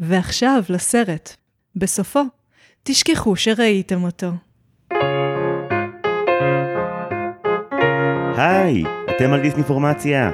[0.00, 1.36] ועכשיו לסרט.
[1.76, 2.20] בסופו,
[2.82, 4.26] תשכחו שראיתם אותו.
[8.36, 10.30] היי, אתם על דיסניפורמציה.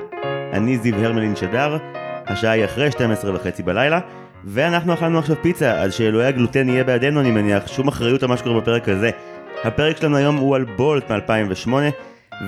[0.52, 1.78] אני זיו הרמלין שדר,
[2.26, 4.00] השעה היא אחרי 12 וחצי בלילה,
[4.44, 8.36] ואנחנו אכלנו עכשיו פיצה, אז שאלוהי הגלוטן יהיה בידינו אני מניח, שום אחריות על מה
[8.36, 9.10] שקורה בפרק הזה.
[9.64, 11.72] הפרק שלנו היום הוא על בולט מ-2008,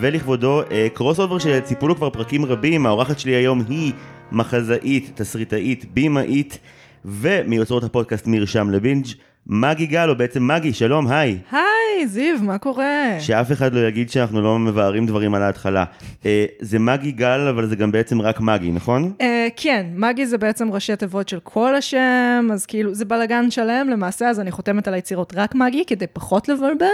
[0.01, 3.93] ולכבודו אה, קרוס אובר שציפו לו כבר פרקים רבים, האורחת שלי היום היא
[4.33, 6.59] מחזאית, תסריטאית, בימאית,
[7.07, 9.07] ומיוצרות הפודקאסט מרשם לבינג',
[9.49, 11.39] מגי גל, או בעצם מגי, שלום, היי.
[11.53, 13.17] היי, זיו, מה קורה?
[13.21, 15.85] שאף אחד לא יגיד שאנחנו לא מבארים דברים על ההתחלה.
[16.27, 19.13] אה, זה מגי גל, אבל זה גם בעצם רק מגי, נכון?
[19.21, 23.89] אה, כן, מגי זה בעצם ראשי תיבות של כל השם, אז כאילו, זה בלאגן שלם
[23.91, 26.87] למעשה, אז אני חותמת על היצירות רק מגי, כדי פחות לבלבל,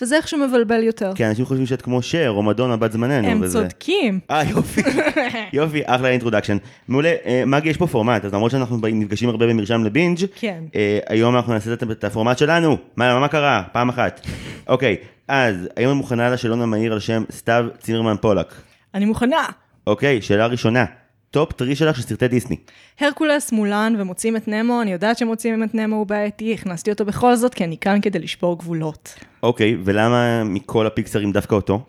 [0.00, 1.12] וזה איכשהו מבלבל יותר.
[1.14, 3.28] כן, אנשים חושבים שאת כמו שר, או מדונה בת זמננו.
[3.28, 3.60] הם וזה.
[3.62, 4.20] צודקים.
[4.30, 4.80] אה, יופי,
[5.52, 6.56] יופי, אחלה introduction.
[6.88, 10.62] מעולה, אה, מגי, יש פה פורמט, אז למרות שאנחנו נפגשים הרבה במרשם לבינג', כן.
[11.08, 12.76] היום אנחנו נעשה את- את הפורמט שלנו.
[12.96, 13.62] מה, מה קרה?
[13.72, 14.26] פעם אחת.
[14.66, 14.96] אוקיי,
[15.28, 18.54] אז, היום את מוכנה לשאלון המהיר על שם סתיו צימרמן פולק.
[18.94, 19.46] אני מוכנה.
[19.86, 20.84] אוקיי, שאלה ראשונה.
[21.30, 22.56] top three שלך של סרטי דיסני.
[23.00, 27.36] הרקולס מולן ומוצאים את נמו, אני יודעת שמוצאים את נמו הוא בעייתי, הכנסתי אותו בכל
[27.36, 29.14] זאת, כי אני כאן כדי לשבור גבולות.
[29.42, 31.84] אוקיי, ולמה מכל הפיקסרים דווקא אותו?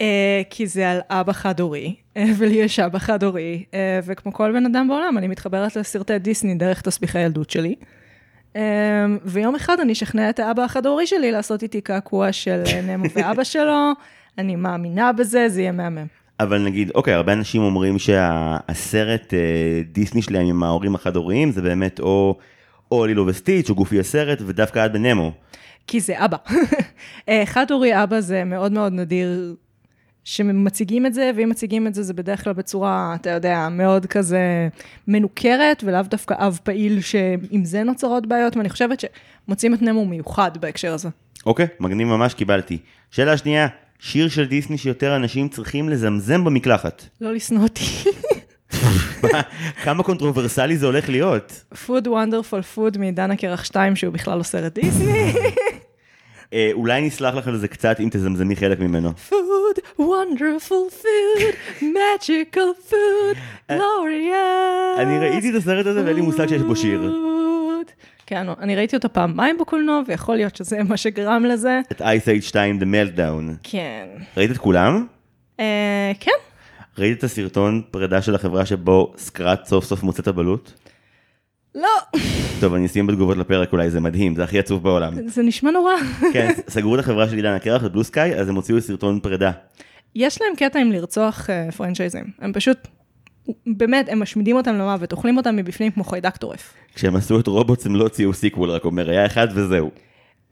[0.00, 4.66] אה, כי זה על אבא חד-הורי, אה, ולי יש אבא חד-הורי, אה, וכמו כל בן
[4.66, 7.74] אדם בעולם, אני מתחברת לסרטי דיסני דרך תסביכי הילדות שלי.
[8.56, 13.06] אה, ויום אחד אני אשכנע את האבא החד-הורי שלי לעשות איתי קעקוע של אה, נמו
[13.14, 13.92] ואבא שלו,
[14.38, 16.06] אני מאמינה בזה, זה יהיה מהמם.
[16.40, 19.38] אבל נגיד, אוקיי, הרבה אנשים אומרים שהסרט אה,
[19.92, 22.38] דיסני שלהם עם ההורים החד-הוריים זה באמת או,
[22.90, 25.32] או לילו וסטיץ' או גופי הסרט, ודווקא את בנמו.
[25.86, 26.36] כי זה אבא.
[27.28, 29.56] אה, חד-הורי אבא זה מאוד מאוד נדיר
[30.24, 34.68] שמציגים את זה, ואם מציגים את זה, זה בדרך כלל בצורה, אתה יודע, מאוד כזה
[35.08, 39.04] מנוכרת, ולאו דווקא אב פעיל שעם זה נוצרות בעיות, ואני חושבת
[39.46, 41.08] שמוצאים את נמו מיוחד בהקשר הזה.
[41.46, 42.78] אוקיי, מגניב ממש קיבלתי.
[43.10, 47.04] שאלה שנייה, שיר של דיסני שיותר אנשים צריכים לזמזם במקלחת.
[47.20, 47.84] לא לשנוא אותי.
[49.22, 49.40] מה,
[49.82, 51.64] כמה קונטרוברסלי זה הולך להיות?
[51.74, 55.32] Food Wonderful Food מעידן הקרח 2, שהוא בכלל לא סרט דיסני.
[56.52, 59.12] אה, אולי נסלח לך על זה קצת אם תזמזמי חלק ממנו.
[59.30, 63.36] Food, wonderful food, magical food,
[63.68, 64.98] glorious.
[64.98, 67.12] אני ראיתי את הסרט הזה ואין לי מושג שיש בו שיר.
[68.26, 71.80] כן, אני ראיתי אותו פעמיים בקולנוע, ויכול להיות שזה מה שגרם לזה.
[71.92, 73.56] את Ice Age 2, The Meltdown.
[73.62, 74.06] כן.
[74.36, 75.06] ראית את כולם?
[75.60, 76.32] אה, כן,
[76.98, 80.72] ראית את הסרטון פרידה של החברה שבו סקראט סוף סוף מוצא את הבלוט?
[81.74, 81.88] לא,
[82.60, 85.28] טוב, אני אשים בתגובות לפרק, אולי זה מדהים, זה הכי עצוב בעולם.
[85.28, 85.92] זה נשמע נורא.
[86.32, 89.50] כן, סגרו את החברה של עידן הקרח, את Blue Sky, אז הם הוציאו סרטון פרידה.
[90.14, 92.24] יש להם קטע עם לרצוח אה, פרנצ'ייזים.
[92.40, 92.78] הם פשוט,
[93.66, 96.74] באמת, הם משמידים אותם למוות, אוכלים אותם מבפנים כמו חיידק טורף.
[96.94, 99.90] כשהם עשו את רובוטס הם לא הוציאו sequel, רק אומר, היה אחד וזהו.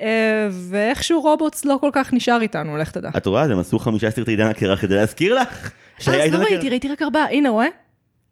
[0.00, 3.10] אה, ואיכשהו רובוטס לא כל כך נשאר איתנו, לך תדע.
[3.16, 5.70] את רואה, הם עשו חמישה סרטי עידן הקרח כדי להזכיר לך
[6.06, 6.38] אז לא.
[6.38, 7.66] ראיתי, ראיתי רק ארבעה, הנה רואה?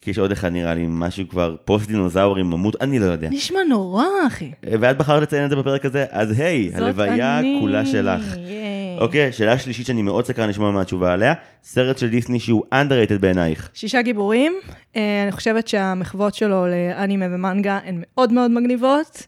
[0.01, 3.29] כי יש עוד אחד נראה לי, משהו כבר פוסט דינוזאורים ממות, אני לא יודע.
[3.31, 4.51] נשמע נורא, אחי.
[4.63, 7.59] ואת בחרת לציין את זה בפרק הזה, אז היי, הלוויה אני.
[7.61, 8.37] כולה שלך.
[8.37, 8.99] ייי.
[9.01, 13.71] אוקיי, שאלה שלישית שאני מאוד סקרן לשמוע מהתשובה עליה, סרט של דיסני שהוא underrated בעינייך.
[13.75, 14.53] שישה גיבורים,
[14.97, 19.27] אה, אני חושבת שהמחוות שלו לאנימה ומנגה הן מאוד מאוד מגניבות,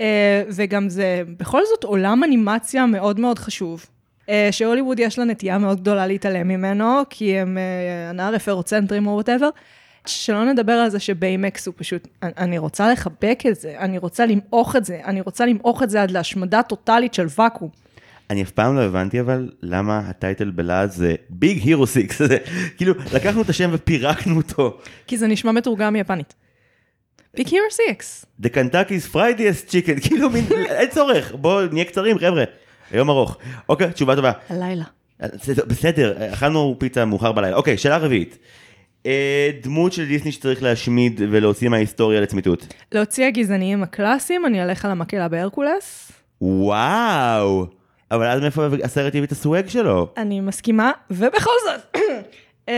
[0.00, 3.86] אה, וגם זה בכל זאת עולם אנימציה מאוד מאוד חשוב.
[4.28, 7.58] אה, שהוליווד יש לה נטייה מאוד גדולה להתעלם ממנו, כי הם
[8.10, 9.48] נורא אירופוצנטרים או whatever.
[10.06, 14.76] שלא נדבר על זה שביימקס הוא פשוט, אני- רוצה לחבק את זה, אני רוצה למעוך
[14.76, 17.68] את זה, אני רוצה למעוך את זה עד להשמדה טוטאלית של ואקום.
[18.30, 22.38] אני אף פעם לא הבנתי אבל למה ה title בלעז זה Big Hero Six, זה
[22.76, 24.78] כאילו לקחנו את השם ופירקנו אותו.
[25.06, 26.34] כי זה נשמע מתורגם מיפנית.
[27.36, 28.24] Big Hero סיקס.
[28.42, 32.44] The Kentucky's Fried Chicken, כאילו מין, אין צורך, בואו נהיה קצרים חבר'ה,
[32.90, 33.36] היום ארוך.
[33.68, 34.32] אוקיי, תשובה טובה.
[34.48, 34.84] הלילה.
[35.20, 37.56] בסדר, בסדר, אכלנו פיצה מאוחר בלילה.
[37.56, 38.38] אוקיי, שאלה רביעית.
[39.06, 42.66] אה, דמות של דיסני שצריך להשמיד ולהוציא מההיסטוריה לצמיתות.
[42.92, 46.12] להוציא הגזעניים הקלאסיים, אני אלך על המקהלה בהרקולס.
[46.40, 47.66] וואו,
[48.10, 50.08] אבל אז מאיפה הסרט יביא את הסוואג שלו?
[50.16, 51.96] אני מסכימה, ובכל זאת,
[52.68, 52.74] אמ,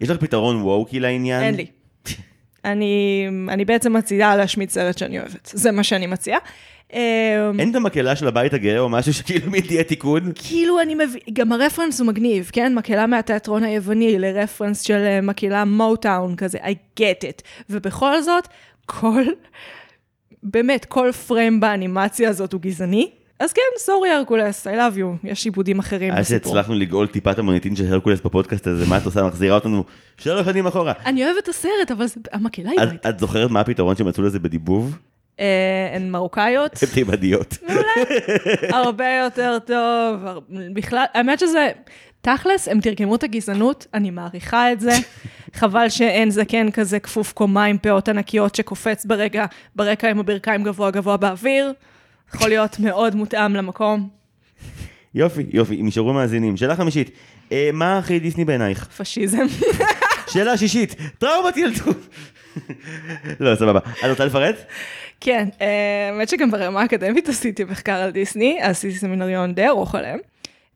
[0.00, 1.42] יש לך פתרון ווקי לעניין?
[1.42, 1.66] אין לי.
[2.64, 6.38] אני, אני בעצם מציעה להשמיד סרט שאני אוהבת, זה מה שאני מציעה.
[6.92, 10.32] אמ, אין את המקהלה של הבית הגאה או משהו שכאילו מי תהיה תיקון?
[10.34, 12.74] כאילו אני מבין, גם הרפרנס הוא מגניב, כן?
[12.74, 17.42] מקהלה מהתיאטרון היווני לרפרנס של אה, מקהלה מוטאון כזה, I get it.
[17.70, 18.48] ובכל זאת,
[18.86, 19.22] כל,
[20.42, 23.10] באמת, כל פריים באנימציה הזאת הוא גזעני.
[23.40, 26.52] אז כן, סורי הרקולס, I love you, יש עיבודים אחרים בסיפור.
[26.52, 29.22] שהצלחנו לגאול טיפת המוניטין של הרקולס בפודקאסט הזה, מה את עושה?
[29.22, 29.84] מחזירה אותנו
[30.18, 30.92] שלוש שנים אחורה.
[31.06, 33.06] אני אוהבת את הסרט, אבל המקהלה היא את- בעייתית.
[33.06, 34.96] את זוכרת מה הפתרון שמצאו לזה בדיבוב?
[35.40, 36.82] אה, הן מרוקאיות.
[36.82, 37.58] הן תימדיות.
[38.72, 40.20] הרבה יותר טוב.
[40.74, 41.68] בכלל, האמת שזה,
[42.20, 44.92] תכלס, הם תרגמו את הגזענות, אני מעריכה את זה.
[45.54, 49.44] חבל שאין זקן כזה כפוף קומה עם פאות ענקיות שקופץ ברגע,
[49.76, 51.72] ברקע עם הברכיים גבוה גבוה באוויר.
[52.34, 54.08] יכול להיות מאוד מותאם למקום.
[55.14, 56.56] יופי, יופי, נשארו מאזינים.
[56.56, 57.10] שאלה חמישית,
[57.52, 58.88] אה, מה הכי דיסני בעינייך?
[58.96, 59.46] פשיזם.
[60.32, 61.96] שאלה שישית, טראומת ילדות.
[63.40, 63.78] לא, סבבה.
[63.78, 64.56] את רוצה לפרט?
[65.20, 70.18] כן, אה, האמת שגם ברמה האקדמית עשיתי מחקר על דיסני, עשיתי סמינריון די ארוך עליהם,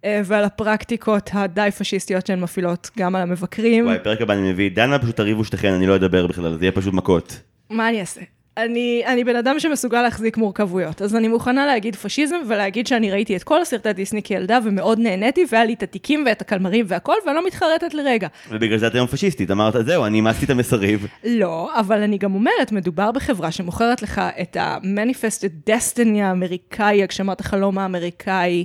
[0.04, 3.86] אה, ועל הפרקטיקות הדי פשיסטיות שהן מפעילות גם על המבקרים.
[3.86, 6.72] וואי, פרק הבא אני מביא, דנה פשוט תריבו שתיכן, אני לא אדבר בכלל, זה יהיה
[6.72, 7.40] פשוט מכות.
[7.70, 8.20] מה אני אעשה?
[8.56, 13.36] אני, אני בן אדם שמסוגל להחזיק מורכבויות, אז אני מוכנה להגיד פשיזם ולהגיד שאני ראיתי
[13.36, 17.36] את כל הסרטי דיסני כילדה ומאוד נהניתי, והיה לי את התיקים ואת הקלמרים והכל, ואני
[17.36, 18.28] לא מתחרטת לרגע.
[18.50, 20.98] ובגלל זה את היום פשיסטית, אמרת, זהו, אני אימצתי את המסרים.
[21.24, 27.78] לא, אבל אני גם אומרת, מדובר בחברה שמוכרת לך את ה-manifested destiny האמריקאי, הגשמת החלום
[27.78, 28.64] האמריקאי,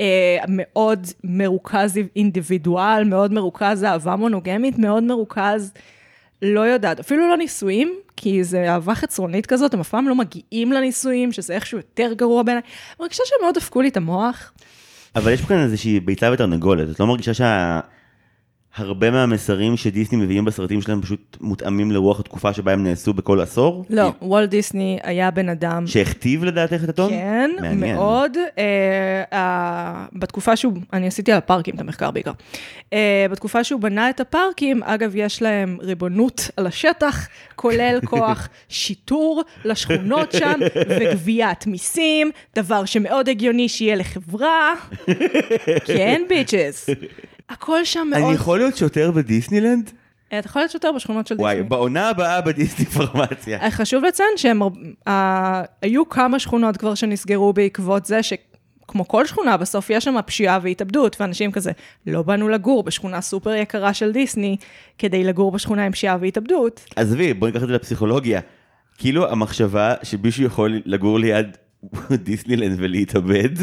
[0.00, 5.72] אה, מאוד מרוכז אינדיבידואל, מאוד מרוכז אהבה מונוגמית, מאוד מרוכז,
[6.42, 10.72] לא יודעת, אפילו לא נישואים, כי זה אהבה חצרונית כזאת, הם אף פעם לא מגיעים
[10.72, 12.62] לנישואים, שזה איכשהו יותר גרוע בעיניי.
[13.00, 14.52] מרגישה שהם מאוד דפקו לי את המוח.
[15.16, 17.32] אבל יש פה כאן איזושהי ביצה ותרנגולת, את לא מרגישה
[18.78, 23.84] שהרבה מהמסרים שדיסני מביאים בסרטים שלהם פשוט מותאמים לרוח התקופה שבה הם נעשו בכל עשור?
[23.90, 27.10] לא, וולט דיסני היה בן אדם שהכתיב לדעתך את הטון?
[27.10, 27.96] כן, מעניין.
[27.96, 28.36] מאוד.
[28.58, 32.32] אה, בתקופה שהוא, אני עשיתי על הפארקים את המחקר בעיקר.
[32.92, 39.42] אה, בתקופה שהוא בנה את הפארקים, אגב, יש להם ריבונות על השטח, כולל כוח שיטור
[39.64, 44.74] לשכונות שם, וגביית מיסים, דבר שמאוד הגיוני שיהיה לחברה.
[45.86, 46.88] כן, ביצ'ס.
[47.48, 48.22] הכל שם מאוד...
[48.22, 49.90] אני יכול להיות שוטר בדיסנילנד?
[50.28, 51.68] אתה יכול להיות שוטר בשכונות של וואי, דיסני.
[51.68, 53.60] בעונה הבאה בדיסני פרמציה.
[53.60, 54.60] אה, חשוב לציין שהם,
[55.82, 61.20] היו כמה שכונות כבר שנסגרו בעקבות זה שכמו כל שכונה, בסוף יש שם פשיעה והתאבדות,
[61.20, 61.72] ואנשים כזה
[62.06, 64.56] לא באנו לגור בשכונה סופר יקרה של דיסני,
[64.98, 66.84] כדי לגור בשכונה עם פשיעה והתאבדות.
[66.96, 68.40] עזבי, בואי ניקח את זה לפסיכולוגיה.
[68.98, 71.56] כאילו המחשבה שמישהו יכול לגור ליד
[72.24, 73.56] דיסנילנד ולהתאבד,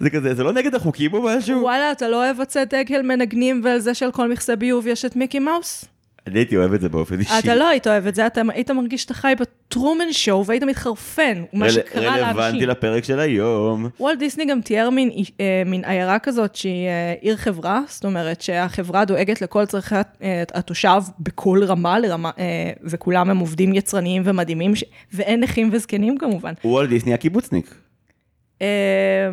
[0.00, 1.62] זה כזה, זה לא נגד החוקים או משהו?
[1.62, 5.16] וואלה, אתה לא אוהב עצי דגל מנגנים ועל זה שעל כל מכסה ביוב יש את
[5.16, 5.84] מיקי מאוס?
[6.26, 7.38] אני הייתי אוהב את זה באופן אישי.
[7.38, 11.44] אתה לא היית אוהב את זה, אתה היית מרגיש שאתה חי בטרומן שואו והיית מתחרפן,
[11.52, 12.24] מה שקרה לאנשים.
[12.24, 13.88] רלוונטי לפרק של היום.
[14.00, 15.10] וולט דיסני גם תיאר מין,
[15.40, 20.42] אה, מין עיירה כזאת שהיא אה, עיר חברה, זאת אומרת שהחברה דואגת לכל צרכי אה,
[20.54, 22.30] התושב בכל רמה, לרמה,
[22.82, 24.74] וכולם הם עובדים יצרניים ומדהימים.
[25.12, 26.52] ואין נכים וזקנים כמובן.
[26.64, 27.74] וולט דיסני הקיבוצניק.
[28.62, 28.66] אה,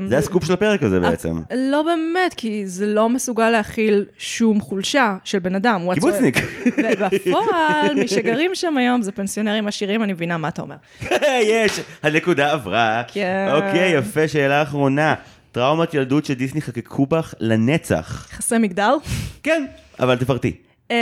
[0.05, 1.41] זה הסקופ של הפרק הזה בעצם.
[1.55, 5.93] לא באמת, כי זה לא מסוגל להכיל שום חולשה של בן אדם.
[5.93, 6.35] קיבוצניק.
[6.65, 10.75] ובפועל, מי שגרים שם היום זה פנסיונרים עשירים, אני מבינה מה אתה אומר.
[11.43, 13.03] יש, הנקודה עברה.
[13.07, 13.47] כן.
[13.51, 15.15] אוקיי, יפה, שאלה אחרונה.
[15.51, 18.27] טראומת ילדות שדיסני חקקו בך לנצח.
[18.33, 18.95] יחסי מגדר?
[19.43, 19.65] כן,
[19.99, 20.57] אבל תפרטי.
[20.91, 20.95] אמ,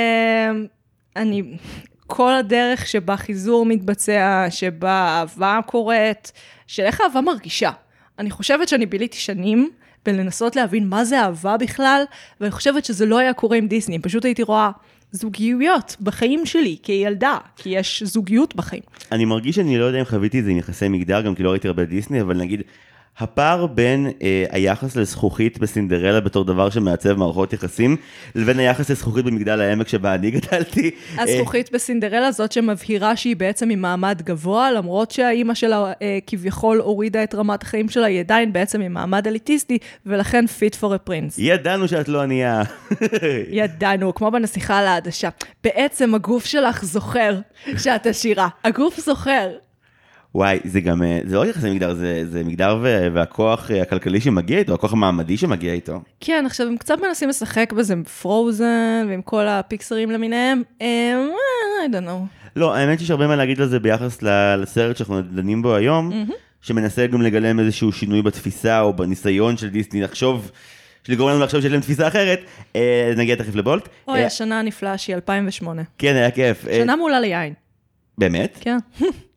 [1.15, 1.43] אני,
[2.07, 6.31] כל הדרך שבה חיזור מתבצע, שבה אהבה קורית,
[6.67, 7.71] של איך אהבה מרגישה.
[8.19, 9.69] אני חושבת שאני ביליתי שנים
[10.05, 12.03] בלנסות להבין מה זה אהבה בכלל,
[12.41, 14.71] ואני חושבת שזה לא היה קורה עם דיסני, פשוט הייתי רואה
[15.11, 18.81] זוגיות בחיים שלי כילדה, כי יש זוגיות בחיים.
[19.11, 21.49] אני מרגיש שאני לא יודע אם חוויתי את זה עם יחסי מגדר, גם כי לא
[21.51, 22.61] ראיתי הרבה דיסני, אבל נגיד,
[23.19, 27.97] הפער בין אה, היחס לזכוכית בסינדרלה בתור דבר שמעצב מערכות יחסים,
[28.35, 30.91] לבין היחס לזכוכית במגדל העמק שבה אני גדלתי.
[31.17, 37.23] אה, הזכוכית בסינדרלה זאת שמבהירה שהיא בעצם ממעמד גבוה, למרות שהאימא שלה אה, כביכול הורידה
[37.23, 41.35] את רמת החיים שלה, היא עדיין בעצם ממעמד אליטיסטי, ולכן fit for a prince.
[41.37, 42.63] ידענו שאת לא ענייה.
[43.49, 45.29] ידענו, כמו בנסיכה על העדשה.
[45.63, 47.39] בעצם הגוף שלך זוכר
[47.77, 48.47] שאת עשירה.
[48.63, 49.49] הגוף זוכר.
[50.35, 53.81] וואי, זה גם, אה, זה לא רק יחסי מגדר, זה, זה מגדר ו- והכוח אה,
[53.81, 56.01] הכלכלי שמגיע איתו, הכוח המעמדי שמגיע איתו.
[56.19, 60.61] כן, עכשיו הם קצת מנסים לשחק בזה עם פרוזן ועם כל הפיקסרים למיניהם.
[60.81, 61.13] אה,
[61.87, 62.49] I don't know.
[62.55, 64.21] לא, האמת שיש הרבה מה להגיד על זה ביחס
[64.57, 66.25] לסרט שאנחנו דנים בו היום,
[66.61, 70.51] שמנסה גם לגלם איזשהו שינוי בתפיסה או בניסיון של דיסני לחשוב,
[71.09, 72.39] לגרום לנו לחשוב שיש להם תפיסה אחרת,
[73.17, 73.89] נגיע תכף לבולט.
[74.07, 75.81] אוי, השנה הנפלאה שהיא 2008.
[75.97, 76.65] כן, היה כיף.
[76.71, 77.53] שנה מעולה ליין.
[78.17, 78.57] באמת?
[78.61, 78.77] כן,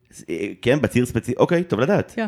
[0.61, 2.13] כן, בציר ספציפי, אוקיי, טוב לדעת.
[2.15, 2.27] כן.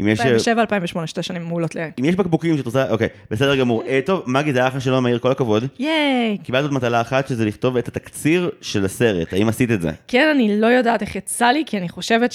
[0.00, 0.20] אם יש...
[0.20, 1.90] אה, 2007-2008, שתי שנים מעולות ליין.
[2.00, 3.82] אם יש בקבוקים שאת רוצה, אוקיי, בסדר גמור.
[3.88, 5.64] אה, טוב, מגי זה היה לך שלום מהיר, כל הכבוד.
[5.78, 6.38] ייי.
[6.42, 9.32] קיבלת עוד מטלה אחת, שזה לכתוב את התקציר של הסרט.
[9.32, 9.90] האם עשית את זה?
[10.08, 12.34] כן, אני לא יודעת איך יצא לי, כי אני חושבת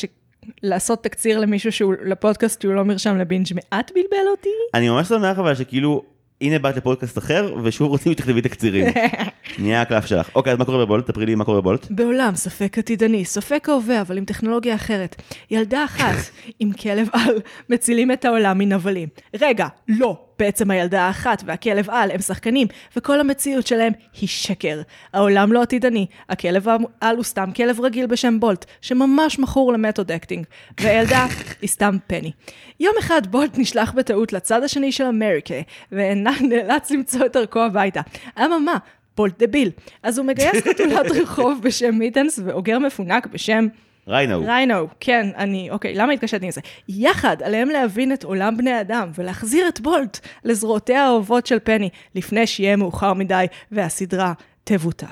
[0.61, 4.49] שלעשות תקציר למישהו שהוא, לפודקאסט שהוא לא מרשם לבינג' מעט בלבל אותי.
[4.73, 6.03] אני ממש שמח אבל שכאילו,
[6.41, 8.85] הנה באת לפודקאסט אחר, ושוב רוצים שתכתבי תקצירים.
[9.59, 10.29] נהיה הקלף שלך.
[10.35, 11.07] אוקיי, אז מה קורה בבולט?
[11.07, 11.87] תפרי לי מה קורה בבולט.
[11.89, 15.21] בעולם ספק עתידני, ספק ההווה, אבל עם טכנולוגיה אחרת.
[15.51, 16.15] ילדה אחת
[16.59, 17.35] עם כלב על
[17.69, 19.09] מצילים את העולם מנבלים.
[19.41, 20.28] רגע, לא.
[20.39, 24.81] בעצם הילדה האחת והכלב על הם שחקנים, וכל המציאות שלהם היא שקר.
[25.13, 26.67] העולם לא עתידני, הכלב
[27.01, 30.45] על הוא סתם כלב רגיל בשם בולט, שממש מכור ל method acting,
[30.81, 31.25] והילדה
[31.61, 32.31] היא סתם פני.
[32.79, 35.55] יום אחד בולט נשלח בטעות לצד השני של אמריקה,
[35.91, 38.01] ונאלץ למצוא את דרכו הביתה.
[38.39, 38.77] אממה,
[39.17, 39.71] בולט דביל.
[40.03, 43.67] אז הוא מגייס חתולת רחוב בשם מיטנס ואוגר מפונק בשם...
[44.09, 44.41] ריינו.
[44.45, 46.61] ריינו, כן, אני, אוקיי, למה התקשרתי עם זה?
[46.89, 52.47] יחד עליהם להבין את עולם בני אדם ולהחזיר את בולט לזרועותיה האהובות של פני, לפני
[52.47, 55.05] שיהיה מאוחר מדי והסדרה תבוטל.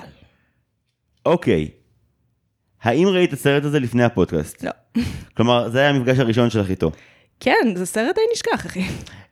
[1.26, 1.68] אוקיי.
[2.82, 4.64] האם ראית את הסרט הזה לפני הפודקאסט?
[4.64, 4.70] לא.
[5.36, 6.90] כלומר, זה היה המפגש הראשון שלך איתו.
[7.40, 8.82] כן, זה סרט די נשכח, אחי.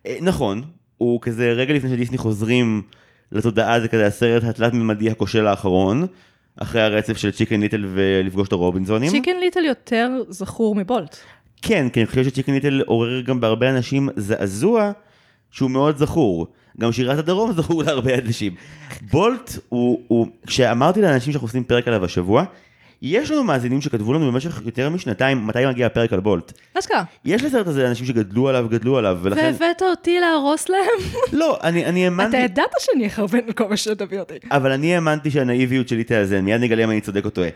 [0.06, 0.62] אה, נכון,
[0.96, 2.82] הוא כזה רגע לפני שדיסני חוזרים
[3.32, 6.06] לתודעה, זה כזה הסרט התלת-ממדי הכושל האחרון,
[6.56, 9.10] אחרי הרצף של צ'יקן ליטל ולפגוש את הרובינזונים.
[9.10, 11.16] צ'יקן ליטל יותר זכור מבולט.
[11.62, 14.92] כן, כי אני חושב שצ'יקן ליטל עורר גם בהרבה אנשים זעזוע
[15.50, 16.46] שהוא מאוד זכור.
[16.80, 18.54] גם שירת הדרום זכור להרבה אנשים.
[19.10, 22.44] בולט הוא, הוא, כשאמרתי לאנשים שאנחנו עושים פרק עליו השבוע,
[23.02, 26.52] יש לנו מאזינים שכתבו לנו במשך יותר משנתיים מתי מגיע הפרק על בולט.
[26.78, 27.04] אשכרה.
[27.24, 29.52] יש לסרט הזה אנשים שגדלו עליו, גדלו עליו, ולכן...
[29.60, 31.10] והבאת אותי להרוס להם?
[31.40, 32.36] לא, אני, אני האמנתי...
[32.36, 34.34] אתה ידעת שאני אחרבן כל מה שתביא אותי.
[34.50, 37.48] אבל אני האמנתי שהנאיביות שלי תאזן, מיד נגלה אם אני צודק או טועה.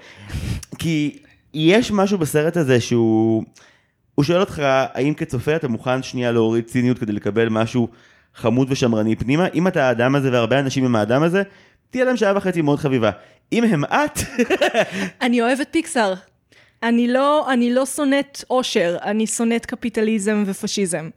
[0.79, 1.19] כי
[1.55, 3.45] יש משהו בסרט הזה שהוא...
[4.15, 7.89] הוא שואל אותך, האם כצופה אתה מוכן שנייה להוריד ציניות כדי לקבל משהו
[8.35, 9.47] חמוד ושמרני פנימה?
[9.55, 11.43] אם אתה האדם הזה והרבה אנשים עם האדם הזה,
[11.91, 13.11] תהיה להם שעה וחצי מאוד חביבה.
[13.53, 14.19] אם הם את...
[15.23, 16.15] אני אוהבת פיקסאר.
[16.83, 21.11] אני לא, אני לא שונאת עושר, אני שונאת קפיטליזם ופשיזם.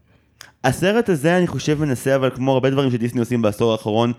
[0.63, 4.13] הסרט הזה, אני חושב, מנסה, אבל כמו הרבה דברים שדיסני עושים בעשור האחרון,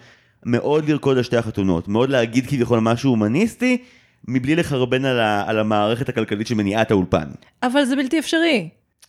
[0.46, 1.88] מאוד לרקוד על שתי החתונות.
[1.88, 3.78] מאוד להגיד כביכול משהו הומניסטי,
[4.28, 7.28] מבלי לחרבן על, ה, על המערכת הכלכלית של מניעת האולפן.
[7.62, 8.68] אבל זה בלתי אפשרי.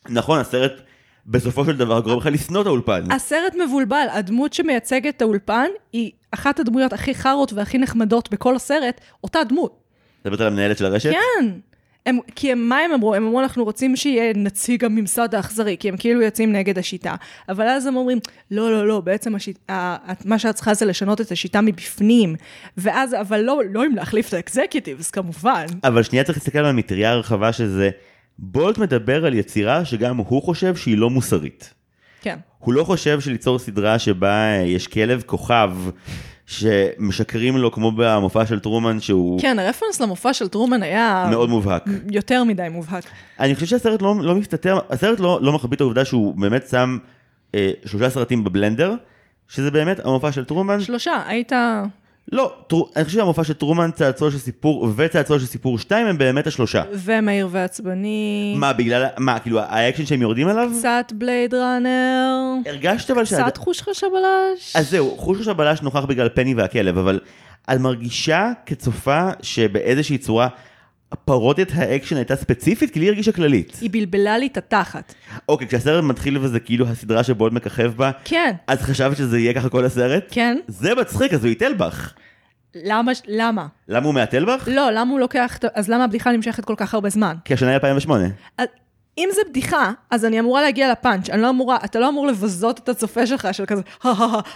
[0.09, 0.81] נכון, הסרט
[1.27, 3.11] בסופו של דבר גורם לך לשנוא את האולפן.
[3.11, 9.01] הסרט מבולבל, הדמות שמייצגת את האולפן היא אחת הדמויות הכי חארות והכי נחמדות בכל הסרט,
[9.23, 9.79] אותה דמות.
[10.25, 11.11] מדברת על המנהלת של הרשת?
[11.11, 11.49] כן.
[12.05, 13.15] הם, כי הם, מה הם אמרו?
[13.15, 17.15] הם אמרו, אנחנו רוצים שיהיה נציג הממסד האכזרי, כי הם כאילו יוצאים נגד השיטה.
[17.49, 18.19] אבל אז הם אומרים,
[18.51, 19.59] לא, לא, לא, בעצם השיט,
[20.25, 22.35] מה שאת צריכה זה לשנות את השיטה מבפנים.
[22.77, 25.65] ואז, אבל לא, לא אם להחליף את האקזקיוטיבס, כמובן.
[25.83, 27.89] אבל שנייה צריך להסתכל על המטריה הרחבה שזה,
[28.39, 31.73] בולט מדבר על יצירה שגם הוא חושב שהיא לא מוסרית.
[32.21, 32.39] כן.
[32.59, 35.71] הוא לא חושב שליצור סדרה שבה יש כלב כוכב
[36.45, 39.41] שמשקרים לו כמו במופע של טרומן שהוא...
[39.41, 41.27] כן, הרפרנס למופע של טרומן היה...
[41.29, 41.85] מאוד מובהק.
[42.11, 43.03] יותר מדי מובהק.
[43.39, 46.97] אני חושב שהסרט לא, לא מסתתר, הסרט לא, לא מחביא את העובדה שהוא באמת שם
[47.55, 48.95] אה, שלושה סרטים בבלנדר,
[49.47, 50.81] שזה באמת המופע של טרומן.
[50.81, 51.51] שלושה, היית...
[52.31, 52.75] לא, טר...
[52.95, 56.83] אני חושב שהמופע של טרומן, צעצוע של סיפור וצעצוע של סיפור 2 הם באמת השלושה.
[56.93, 58.55] ומהיר ועצבני.
[58.57, 60.69] מה, בגלל, מה, כאילו האקשן שהם יורדים עליו?
[60.79, 62.35] קצת בלייד ראנר.
[62.65, 63.57] הרגשת אבל קצת שעד...
[63.57, 64.75] חושחש הבלש.
[64.75, 67.19] אז זהו, חושחש הבלש נוכח בגלל פני והכלב, אבל
[67.73, 70.47] את מרגישה כצופה שבאיזושהי צורה...
[71.25, 72.91] פרודיית האקשן הייתה ספציפית?
[72.93, 73.77] כי לי הרגישה כללית.
[73.81, 75.13] היא בלבלה לי את התחת.
[75.49, 78.51] אוקיי, כשהסרט מתחיל וזה כאילו הסדרה שבולד מככב בה, כן.
[78.67, 80.23] אז חשבת שזה יהיה ככה כל הסרט?
[80.31, 80.57] כן.
[80.67, 82.13] זה מצחיק, אז הוא היתל בך.
[82.75, 83.11] למה?
[83.27, 83.67] למה?
[83.87, 84.67] למה הוא מהתל בך?
[84.71, 85.57] לא, למה הוא לוקח...
[85.73, 87.35] אז למה הבדיחה נמשכת כל כך הרבה זמן?
[87.45, 88.25] כי השנה היא 2008.
[89.17, 92.79] אם זה בדיחה, אז אני אמורה להגיע לפאנץ', אני לא אמורה, אתה לא אמור לבזות
[92.79, 93.81] את הצופה שלך, של כזה,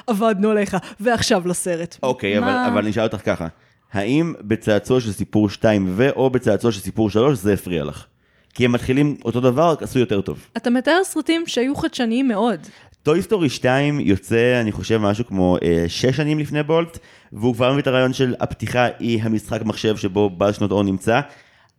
[0.08, 1.98] עבדנו עליך, ועכשיו לסרט.
[2.04, 3.48] אוקיי, אבל, אבל אני אשאל אותך ככה.
[3.94, 8.06] האם בצעצוע של סיפור 2 ו/או בצעצוע של סיפור 3 זה הפריע לך?
[8.54, 10.46] כי הם מתחילים אותו דבר, רק עשו יותר טוב.
[10.58, 12.60] אתה מתאר סרטים שהיו חדשניים מאוד.
[13.04, 16.98] Toy Story 2 יוצא, אני חושב, משהו כמו אה, 6 שנים לפני בולט,
[17.34, 21.22] והוא כבר מביא את הרעיון של הפתיחה היא המשחק מחשב שבו באז שנות אור נמצא.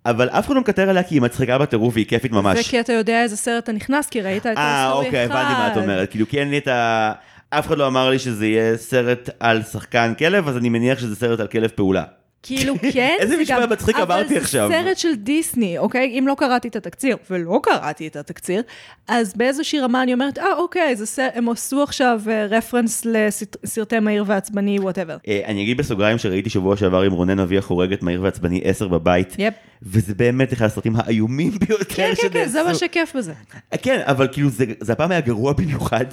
[0.07, 2.59] אבל אף אחד לא מקטר עליה כי היא מצחיקה בטירוף והיא כיפית ממש.
[2.59, 5.27] זה כי אתה יודע איזה סרט אתה נכנס, כי ראית את אה, Toy Story אוקיי,
[5.27, 5.35] אחד.
[5.35, 6.11] הבנתי מה את אומרת.
[6.11, 7.13] כאילו, כי אין לי את ה...
[7.51, 11.17] אף אחד לא אמר לי שזה יהיה סרט על שחקן כלב, אז אני מניח שזה
[11.17, 12.05] סרט על כלב פעולה.
[12.43, 14.67] כאילו, כן, איזה זה משפט מצחיק אמרתי עכשיו.
[14.67, 16.19] אבל זה סרט של דיסני, אוקיי?
[16.19, 18.63] אם לא קראתי את התקציר, ולא קראתי את התקציר,
[19.09, 22.21] אז באיזושהי רמה אני אומרת, אה, אוקיי, זה סרט, הם עשו עכשיו
[22.51, 25.17] רפרנס לסרטי מהיר ועצבני, whatever.
[25.29, 28.89] אה, אני אגיד בסוגריים שראיתי שבוע שעבר עם רונן אבי החורג את מהיר ועצבני 10
[28.89, 29.37] בבית.
[29.83, 33.33] וזה באמת אחד הסרטים האיומים ביותר כן, כן, כן, זה מה שכיף בזה.
[33.83, 36.05] כן, אבל כאילו זה, זה הפעם היה גרוע במיוחד,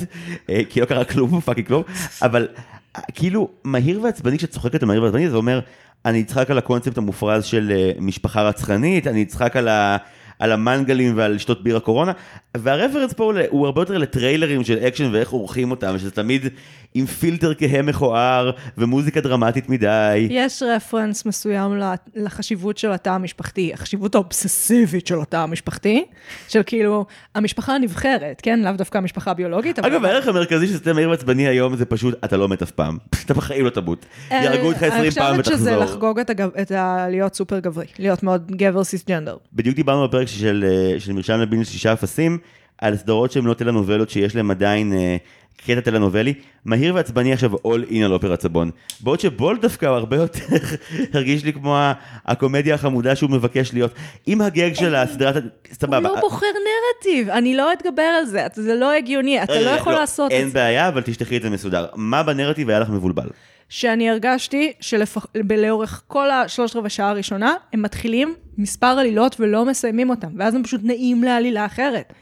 [0.49, 1.83] אה, כי לא קרה כלום, fucking כלום,
[2.21, 2.76] אבל אה,
[3.13, 5.59] כאילו מהיר ועצבני, כשצוחקת על מהיר ועצבני, זה אומר,
[6.05, 9.97] אני אצחק על הקונספט המופרז של אה, משפחה רצחנית, אני אצחק על, ה,
[10.39, 12.11] על המנגלים ועל לשתות בירה קורונה,
[12.57, 16.47] והרפרנס פה הוא- הרבה יותר לטריילרים של אקשן ואיך עורכים אותם, שזה תמיד
[16.93, 20.27] עם פילטר כהה מכוער ומוזיקה דרמטית מדי.
[20.29, 21.81] יש רפרנס מסוים
[22.15, 26.05] לחשיבות של התא המשפחתי, החשיבות האובססיבית של התא המשפחתי,
[26.47, 28.59] של כאילו, המשפחה הנבחרת, כן?
[28.59, 29.89] לאו דווקא המשפחה הביולוגית, אבל...
[29.89, 32.97] אגב, הערך המרכזי של סטם מהיר ועצבני היום זה פשוט, אתה לא מת אף פעם.
[33.25, 34.05] אתה בחיים לא תמות.
[34.31, 35.95] יהרגו אותך 20 פעם אני חושבת שזה ותחזור.
[35.95, 37.07] לחגוג את, הגב, את ה...
[37.09, 39.37] להיות סופר גברי, להיות מאוד גבר סיסג'נדר.
[39.53, 42.37] בדיוק דיברנו בפרק של, אה, של מרשם לבין שישה אפסים,
[42.77, 45.17] על סדרות שהן לא טלנובלות שיש להן עדיין אה,
[45.65, 46.33] קטע טלנובלי.
[46.65, 48.71] מהיר ועצבני עכשיו all in על אופרת סבון.
[48.99, 50.45] בעוד שבולט דווקא הרבה יותר
[51.13, 51.77] הרגיש לי כמו
[52.25, 53.91] הקומדיה החמודה שהוא מבקש להיות.
[54.25, 55.99] עם הגג של הסדרת, ה- הוא סבבה.
[55.99, 59.93] לא בוחר נרטיב, אני לא אתגבר על זה, זה לא הגיוני, אתה לא רגע, יכול
[59.93, 60.59] לעשות אין את זה.
[60.59, 61.85] בעיה, אבל תשלחי את זה מסודר.
[61.95, 63.27] מה בנרטיב היה לך מבולבל?
[63.69, 70.27] שאני הרגשתי שלאורך כל השלושת רבעי שעה הראשונה, הם מתחילים מספר עלילות ולא מסיימים אותם,
[70.37, 72.13] ואז הם פשוט נעים לעלילה אחרת.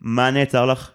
[0.00, 0.90] מה נעצר לך?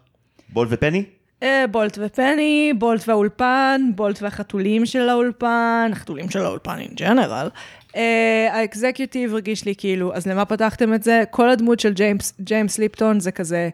[0.50, 1.04] בולט ופני?
[1.44, 7.50] אה, בולט ופני, בולט והאולפן, בולט והחתולים של האולפן, החתולים של האולפן in general.
[7.96, 11.24] אה, האקזקיוטיב הרגיש לי כאילו, אז למה פתחתם את זה?
[11.32, 13.70] כל הדמות של ג'יימס, ג'יימס ליפטון זה כזה,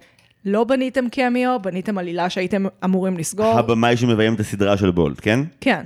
[0.45, 3.59] לא בניתם קמיו, בניתם עלילה שהייתם אמורים לסגור.
[3.59, 5.39] הבמאי שמביים את הסדרה של בולט, כן?
[5.61, 5.85] כן.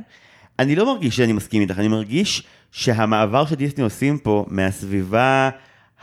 [0.60, 5.50] אני לא מרגיש שאני מסכים איתך, אני מרגיש שהמעבר שדיסני עושים פה מהסביבה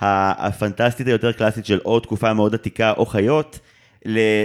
[0.00, 3.58] הפנטסטית היותר קלאסית של או תקופה מאוד עתיקה או חיות,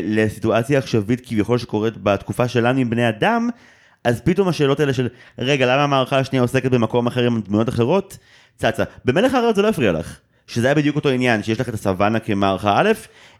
[0.03, 3.49] לסיטואציה עכשווית כביכול שקורית בתקופה שלנו עם בני אדם,
[4.03, 5.07] אז פתאום השאלות האלה של,
[5.39, 8.17] רגע, למה המערכה השנייה עוסקת במקום אחר עם דמויות אחרות?
[8.57, 8.83] צצה.
[9.05, 10.19] במלך הארץ זה לא הפריע לך.
[10.47, 12.91] שזה היה בדיוק אותו עניין, שיש לך את הסוואנה כמערכה א',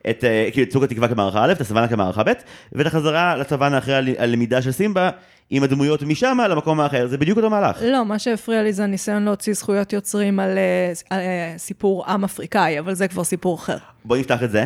[0.09, 2.31] את, אה, כאילו, את צוק התקווה כמערכה א', את הסוואנה כמערכה ב',
[2.73, 5.09] ואת החזרה לסוואנה אחרי הל- הלמידה של סימבה,
[5.49, 7.77] עם הדמויות משם למקום האחר, זה בדיוק אותו מהלך.
[7.81, 12.23] לא, מה שהפריע לי זה הניסיון להוציא זכויות יוצרים על, אה, על אה, סיפור עם
[12.23, 13.77] אפריקאי, אבל זה כבר סיפור אחר.
[14.05, 14.65] בוא נפתח את זה.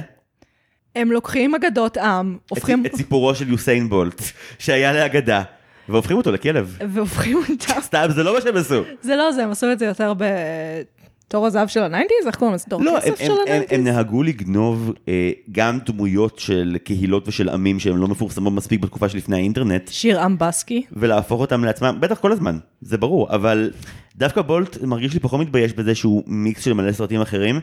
[0.95, 2.85] הם לוקחים אגדות עם, את, הופכים...
[2.85, 4.21] את סיפורו של יוסיין בולט,
[4.59, 5.43] שהיה לאגדה,
[5.89, 6.77] והופכים אותו לכלב.
[6.89, 7.81] והופכים אותם.
[7.81, 8.83] סתם, זה לא מה שהם עשו.
[9.01, 12.27] זה לא זה, הם עשו את זה יותר בתור הזהב של ה nineties?
[12.27, 12.65] איך קוראים לזה?
[12.69, 13.79] תור לא, הם, כסף הם, של הם, ה nineties?
[13.79, 19.09] הם נהגו לגנוב אה, גם דמויות של קהילות ושל עמים שהן לא מפורסמות מספיק בתקופה
[19.09, 20.83] שלפני האינטרנט, שיר עם בסקי.
[20.91, 23.71] ולהפוך אותם לעצמם, בטח כל הזמן, זה ברור, אבל
[24.15, 27.59] דווקא בולט מרגיש לי פחות מתבייש בזה שהוא מיקס של מלא סרטים אחרים.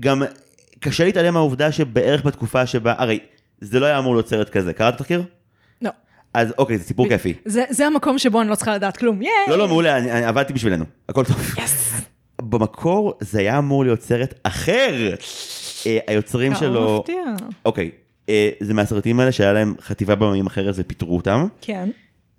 [0.00, 0.22] גם
[0.80, 3.18] קשה להתעלם מהעובדה שבערך בתקופה שבה, הרי
[3.60, 5.22] זה לא היה אמור להיות סרט כזה, קראת את התחקיר?
[5.82, 5.90] לא.
[6.34, 7.34] אז אוקיי, זה סיפור כיפי.
[7.44, 9.22] זה, זה המקום שבו אני לא צריכה לדעת כלום.
[9.22, 9.32] ייי!
[9.48, 11.54] לא, לא, מעולה, אני, אני עבדתי בשבילנו, הכל טוב.
[11.64, 11.92] יס!
[12.42, 15.14] במקור זה היה אמור להיות סרט אחר.
[15.86, 17.22] אה, היוצרים שלו, מפתיע.
[17.64, 17.90] אוקיי,
[18.28, 21.46] אה, זה מהסרטים האלה שהיה להם חטיבה במאים אחרת ופיטרו אותם.
[21.60, 21.90] כן.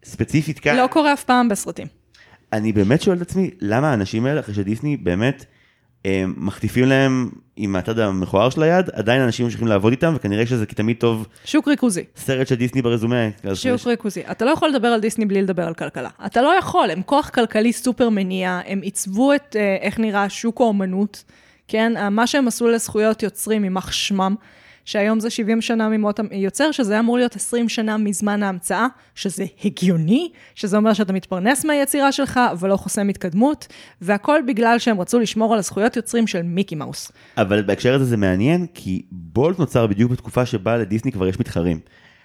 [0.03, 1.87] ספציפית כאן, לא קורה אף פעם בסרטים.
[2.53, 5.45] אני באמת שואל את עצמי, למה האנשים האלה, אחרי שדיסני באמת
[6.37, 10.75] מחטיפים להם עם הצד המכוער של היד, עדיין אנשים ממשיכים לעבוד איתם, וכנראה שזה כי
[10.75, 12.03] תמיד טוב שוק ריכוזי.
[12.15, 13.29] סרט של דיסני ברזומה.
[13.53, 14.21] שוק ריכוזי.
[14.31, 16.09] אתה לא יכול לדבר על דיסני בלי לדבר על כלכלה.
[16.25, 20.61] אתה לא יכול, הם כוח כלכלי סופר מניע, הם עיצבו את אה, איך נראה שוק
[20.61, 21.23] האומנות,
[21.67, 21.97] כן?
[21.97, 24.35] אה, מה שהם עשו לזכויות יוצרים, יימח שמם,
[24.89, 30.31] שהיום זה 70 שנה ממות היוצר, שזה אמור להיות 20 שנה מזמן ההמצאה, שזה הגיוני,
[30.55, 33.67] שזה אומר שאתה מתפרנס מהיצירה שלך, אבל לא חוסם התקדמות,
[34.01, 37.11] והכל בגלל שהם רצו לשמור על הזכויות יוצרים של מיקי מאוס.
[37.37, 41.79] אבל בהקשר הזה זה מעניין, כי בולט נוצר בדיוק בתקופה שבה לדיסני כבר יש מתחרים.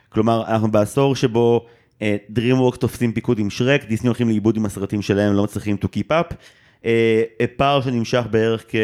[0.09, 1.67] כלומר, אנחנו בעשור שבו
[2.03, 5.87] אה, DreamWorks תופסים פיקוד עם שרק, דיסני הולכים לאיבוד עם הסרטים שלהם, לא מצליחים to
[5.87, 6.35] keep up.
[6.85, 8.75] אה, אה, פער שנמשך בערך כ...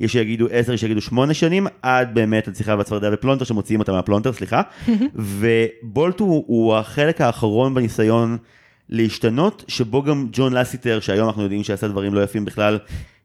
[0.00, 4.32] יש שיגידו 10, יש שיגידו 8 שנים, עד באמת הנסיכה והצפרדע ופלונטר, שמוציאים אותה מהפלונטר,
[4.32, 4.62] סליחה.
[5.14, 8.36] ובולט הוא, הוא החלק האחרון בניסיון
[8.88, 12.78] להשתנות, שבו גם ג'ון לסיטר, שהיום אנחנו יודעים שעשה דברים לא יפים בכלל,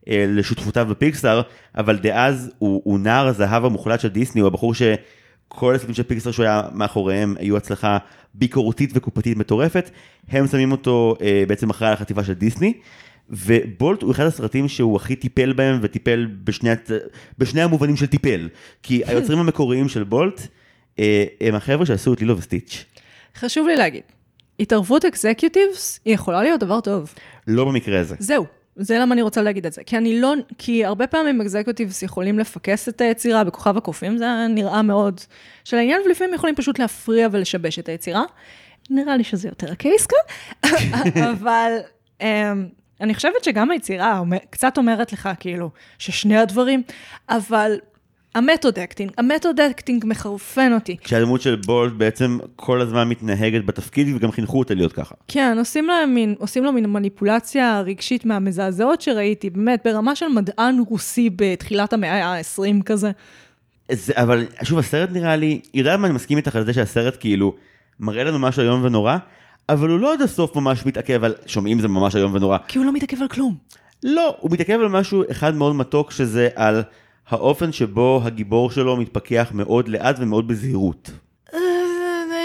[0.08, 1.42] אה, לשותפותיו בפיקסאר,
[1.78, 6.32] אבל דאז הוא, הוא נער הזהב המוחלט של דיסני, הוא הבחור שכל הסרטים של פיקסאר
[6.32, 7.98] שהוא היה מאחוריהם היו הצלחה
[8.34, 9.90] ביקורתית וקופתית מטורפת,
[10.30, 12.74] הם שמים אותו אה, בעצם אחראי על החטיבה של דיסני.
[13.32, 18.50] ובולט הוא אחד הסרטים שהוא הכי טיפל בהם וטיפל בשני, הצ- בשני המובנים של טיפל.
[18.84, 20.42] כי היוצרים המקוריים של בולט
[21.00, 22.86] אה, הם החבר'ה שעשו את לילו וסטיץ'.
[23.36, 24.04] חשוב לי להגיד,
[24.60, 27.14] התערבות executives היא יכולה להיות דבר טוב.
[27.48, 28.16] לא במקרה הזה.
[28.20, 29.84] זהו, זה למה אני רוצה להגיד את זה.
[29.84, 34.82] כי אני לא, כי הרבה פעמים executives יכולים לפקס את היצירה בכוכב הקופים, זה נראה
[34.82, 35.22] מאוד
[35.64, 38.24] של העניין, ולפעמים יכולים פשוט להפריע ולשבש את היצירה.
[38.90, 40.72] נראה לי שזה יותר ה case כאן,
[41.32, 41.72] אבל
[42.20, 42.24] um,
[43.02, 46.84] אני חושבת שגם היצירה אומר- קצת אומרת לך כאילו ששני הדברים,
[47.30, 47.76] אבל
[48.36, 50.98] ה method acting, ה method acting מחרפן אותי.
[51.04, 55.16] כשהדמות של בולט בעצם כל הזמן מתנהגת בתפקיד וגם חינכו אותה להיות ככה.
[55.28, 60.80] כן, עושים, להם מין, עושים לו מין מניפולציה רגשית מהמזעזעות שראיתי, באמת, ברמה של מדען
[60.90, 63.12] רוסי בתחילת המאה ה-20 כזה.
[63.92, 67.56] זה, אבל שוב, הסרט נראה לי, יודע מה אני מסכים איתך על זה שהסרט כאילו
[68.00, 69.18] מראה לנו משהו איום ונורא,
[69.70, 72.58] אבל הוא לא עד הסוף ממש מתעכב על, שומעים זה ממש איום ונורא.
[72.68, 73.56] כי הוא לא מתעכב על כלום.
[74.04, 76.84] לא, הוא מתעכב על משהו אחד מאוד מתוק, שזה על
[77.30, 81.12] האופן שבו הגיבור שלו מתפכח מאוד לאט ומאוד בזהירות.
[81.54, 81.60] אה,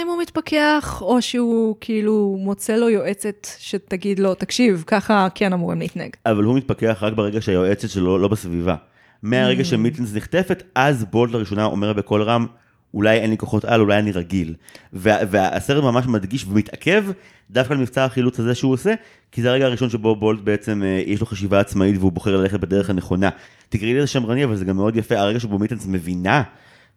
[0.01, 5.79] אם הוא מתפכח, או שהוא כאילו מוצא לו יועצת שתגיד לו, תקשיב, ככה כן אמורים
[5.79, 6.11] להתנהג.
[6.25, 8.75] אבל הוא מתפכח רק ברגע שהיועצת שלו לא בסביבה.
[9.23, 12.45] מהרגע שמיטלס נחטפת, אז בולט לראשונה אומר בקול רם,
[12.93, 14.55] אולי אין לי כוחות על, אולי אני רגיל.
[14.93, 17.05] וה, והסרט ממש מדגיש ומתעכב
[17.51, 18.93] דווקא על מבצע החילוץ הזה שהוא עושה,
[19.31, 22.59] כי זה הרגע הראשון שבו בולט בעצם, אה, יש לו חשיבה עצמאית והוא בוחר ללכת
[22.59, 23.29] בדרך הנכונה.
[23.69, 26.43] תקראי לזה שמרני, אבל זה גם מאוד יפה, הרגע שבו מיטלס מבינה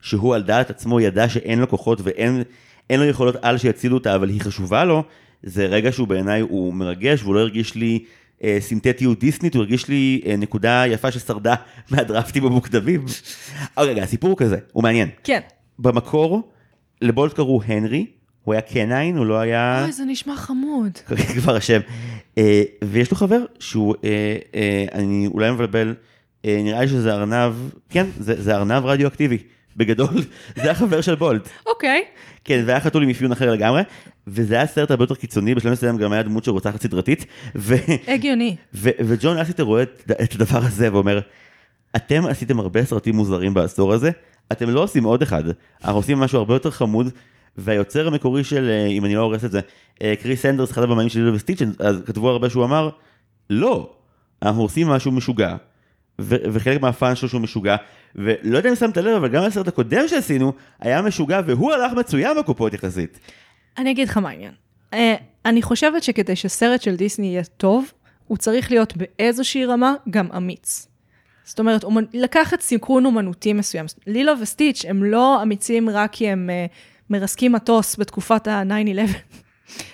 [0.00, 2.44] שהוא על דעת עצמו ידע שאין לו כוחות ואין
[2.90, 5.04] לו יכולות על שיצילו אותה, אבל היא חשובה לו,
[5.42, 8.04] זה רגע שהוא בעיניי הוא מרגש והוא לא הרגיש לי
[8.44, 11.54] אה, סינתטיות דיסנית, הוא הרגיש לי אה, נקודה יפה ששרדה
[11.90, 13.04] מהדרפטים המוקדמים.
[13.76, 15.08] אבל רגע, הסיפור הוא כזה, הוא מעניין.
[15.24, 15.40] כן.
[15.80, 16.50] במקור,
[17.02, 18.06] לבולט קראו הנרי,
[18.44, 19.82] הוא היה קניין, הוא לא היה...
[19.84, 20.92] אוי, זה נשמע חמוד.
[21.42, 21.80] כבר השם.
[22.38, 25.94] אה, ויש לו חבר שהוא, אה, אה, אני אולי מבלבל,
[26.44, 27.54] אה, נראה לי שזה ארנב,
[27.90, 29.38] כן, זה, זה ארנב רדיואקטיבי.
[29.76, 30.22] בגדול,
[30.62, 31.48] זה החבר של בולט.
[31.66, 32.04] אוקיי.
[32.44, 33.82] כן, והיה חתול עם אפיון אחר לגמרי,
[34.26, 37.74] וזה היה סרט הרבה יותר קיצוני, בשלב מסוים גם היה דמות שרוצחת סדרתית, ו...
[38.06, 38.56] הגיוני.
[38.74, 41.20] ו- וג'ון אסיטר רואה את, את הדבר הזה ואומר,
[41.96, 44.10] אתם עשיתם הרבה סרטים מוזרים בעשור הזה,
[44.52, 45.44] אתם לא עושים עוד אחד,
[45.84, 47.08] אנחנו עושים משהו הרבה יותר חמוד,
[47.56, 49.60] והיוצר המקורי של, אה, אם אני לא הורס את זה,
[50.02, 51.36] אה, קריס סנדרס, אחד הבמאים של לילה
[51.78, 52.90] אז כתבו הרבה שהוא אמר,
[53.50, 53.92] לא,
[54.42, 55.56] אנחנו עושים משהו משוגע,
[56.20, 57.76] ו- וחלק מהפאן שלו שהוא משוגע,
[58.14, 62.36] ולא יודע אם שמת לב, אבל גם הסרט הקודם שעשינו, היה משוגע, והוא הלך מצוין
[62.38, 63.18] בקופות יחסית.
[63.78, 64.52] אני אגיד לך מה העניין.
[64.94, 67.92] אה, אני חושבת שכדי שסרט של דיסני יהיה טוב,
[68.26, 70.89] הוא צריך להיות באיזושהי רמה גם אמיץ.
[71.44, 72.04] זאת אומרת, אומנ...
[72.12, 73.86] לקחת סינכרון אומנותי מסוים.
[74.06, 76.72] לילו וסטיץ' הם לא אמיצים רק כי הם uh,
[77.10, 79.16] מרסקים מטוס בתקופת ה-9-11.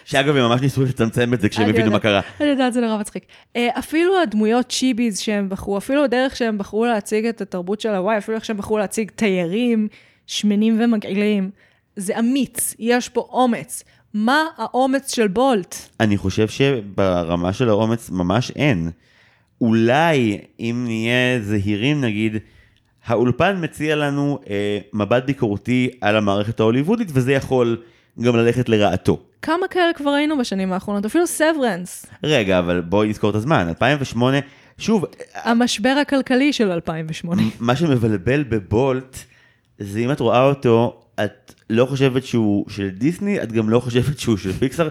[0.05, 2.21] שאגב, הם ממש ניסו לצמצם את זה כשהם הבינו מה קרה.
[2.41, 3.25] אני יודעת, זה נורא מצחיק.
[3.25, 8.19] Uh, אפילו הדמויות צ'יביז שהם בחרו, אפילו הדרך שהם בחרו להציג את התרבות של הוואי,
[8.19, 9.89] אפילו איך שהם בחרו להציג תיירים,
[10.27, 11.51] שמנים ומגעילים,
[11.97, 13.85] זה אמיץ, יש פה אומץ.
[14.15, 15.77] מה האומץ של בולט?
[16.01, 18.91] אני חושב שברמה של האומץ ממש אין.
[19.61, 22.37] אולי, אם נהיה זהירים נגיד,
[23.07, 27.83] האולפן מציע לנו אה, מבט ביקורתי על המערכת ההוליוודית, וזה יכול
[28.21, 29.21] גם ללכת לרעתו.
[29.43, 31.05] כמה כאלה כבר ראינו בשנים האחרונות?
[31.05, 32.07] אפילו סברנס.
[32.25, 34.39] רגע, אבל בואי נזכור את הזמן, 2008,
[34.79, 35.05] שוב...
[35.35, 37.43] המשבר הכלכלי של 2008.
[37.61, 39.17] מה שמבלבל בבולט,
[39.79, 44.19] זה אם את רואה אותו, את לא חושבת שהוא של דיסני, את גם לא חושבת
[44.19, 44.89] שהוא של פיקסאר,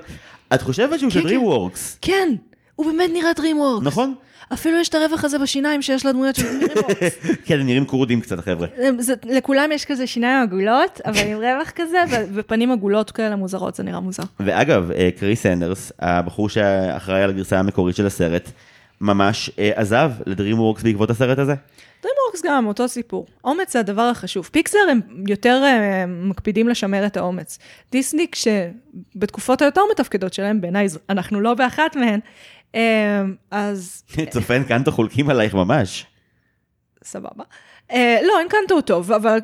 [0.53, 1.35] את חושבת שהוא כן, של כן.
[1.35, 1.97] DreamWorks.
[2.01, 2.35] כן,
[2.75, 3.83] הוא באמת נראה DreamWorks.
[3.83, 4.15] נכון?
[4.53, 7.35] אפילו יש את הרווח הזה בשיניים שיש לדמויות של DreamWorks.
[7.45, 8.67] כן, הם נראים כורדים קצת, חבר'ה.
[9.23, 11.97] לכולם יש כזה שיניים עגולות, אבל עם רווח כזה,
[12.33, 14.23] ופנים עגולות כאלה מוזרות, זה נראה מוזר.
[14.39, 18.49] ואגב, אה, קריס סנדרס, הבחור שאחראי על הגרסה המקורית של הסרט,
[19.01, 21.53] ממש אה, עזב ל DreamWorks בעקבות הסרט הזה.
[22.05, 23.25] DreamWorks גם אותו סיפור.
[23.43, 24.49] אומץ זה הדבר החשוב.
[24.51, 27.59] פיקסר הם יותר uh, מקפידים לשמר את האומץ.
[27.91, 32.19] דיסני, כשבתקופות היותר מתפקדות שלהם, בעיניי אנחנו לא באחת מהן,
[33.51, 36.05] אז צופן קנטו חולקים עלייך ממש.
[37.03, 37.43] סבבה.
[37.91, 39.39] Uh, לא, אינקנטו הוא טוב, אבל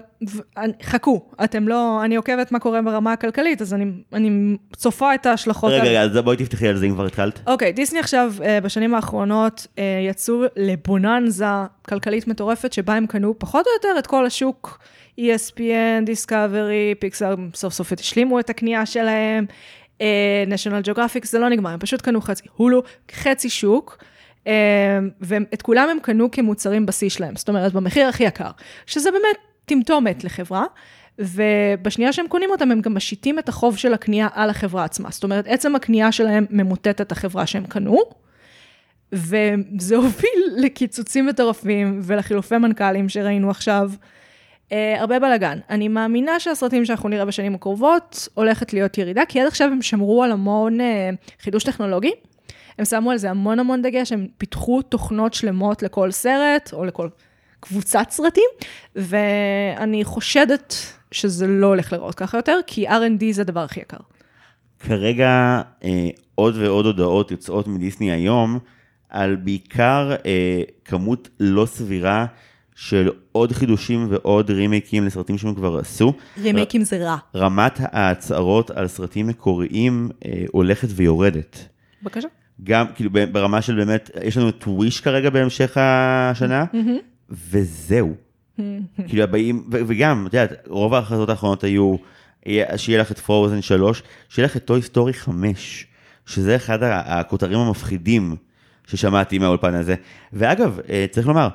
[0.83, 5.71] חכו, אתם לא, אני עוקבת מה קורה ברמה הכלכלית, אז אני, אני צופה את ההשלכות.
[5.71, 7.39] רגע, רגע, אז בואי תפתחי על זה אם כבר התחלת.
[7.47, 11.45] אוקיי, דיסני עכשיו, uh, בשנים האחרונות, uh, יצאו לבוננזה
[11.89, 14.79] כלכלית מטורפת, שבה הם קנו פחות או יותר את כל השוק,
[15.19, 19.45] ESPN, דיסקאברי, פיקסאר, סוף סוף השלימו את הקנייה שלהם,
[20.47, 23.97] national geographic, זה לא נגמר, הם פשוט קנו חצי, הולו, חצי שוק.
[24.43, 24.47] uh,
[25.21, 28.51] ואת כולם הם קנו כמוצרים בשיא שלהם, זאת אומרת, במחיר הכי יקר,
[28.85, 30.65] שזה באמת טמטומת לחברה,
[31.19, 35.09] ובשנייה שהם קונים אותם, הם גם משיתים את החוב של הקנייה על החברה עצמה.
[35.11, 37.97] זאת אומרת, עצם הקנייה שלהם ממוטט את החברה שהם קנו,
[39.13, 43.91] וזה הוביל לקיצוצים מטורפים ולחילופי מנכ"לים שראינו עכשיו.
[44.71, 45.59] Uh, הרבה בלאגן.
[45.69, 50.23] אני מאמינה שהסרטים שאנחנו נראה בשנים הקרובות הולכת להיות ירידה, כי עד עכשיו הם שמרו
[50.23, 50.83] על המון uh,
[51.41, 52.11] חידוש טכנולוגי.
[52.77, 57.07] הם שמו על זה המון המון דגש, הם פיתחו תוכנות שלמות לכל סרט, או לכל
[57.59, 58.49] קבוצת סרטים,
[58.95, 60.75] ואני חושדת
[61.11, 63.97] שזה לא הולך לראות ככה יותר, כי R&D זה הדבר הכי יקר.
[64.79, 68.59] כרגע אה, עוד ועוד הודעות יוצאות מדיסני היום,
[69.09, 72.25] על בעיקר אה, כמות לא סבירה
[72.75, 76.13] של עוד חידושים ועוד רימייקים לסרטים שהם כבר עשו.
[76.41, 77.17] רימייקים זה רע.
[77.35, 81.67] רמת ההצהרות על סרטים מקוריים אה, הולכת ויורדת.
[82.03, 82.27] בבקשה.
[82.63, 86.65] גם, כאילו, ברמה של באמת, יש לנו את וויש כרגע בהמשך השנה,
[87.29, 88.13] וזהו.
[89.07, 91.95] כאילו הבאים, ו- וגם, את יודעת, רוב ההכרזות האחרונות היו,
[92.45, 95.85] יהיה- שיהיה לך את Frozen 3, שיהיה לך את Toy Story 5,
[96.25, 98.35] שזה אחד הכותרים המפחידים
[98.87, 99.95] ששמעתי מהאולפן הזה.
[100.33, 101.47] ואגב, אה, צריך לומר,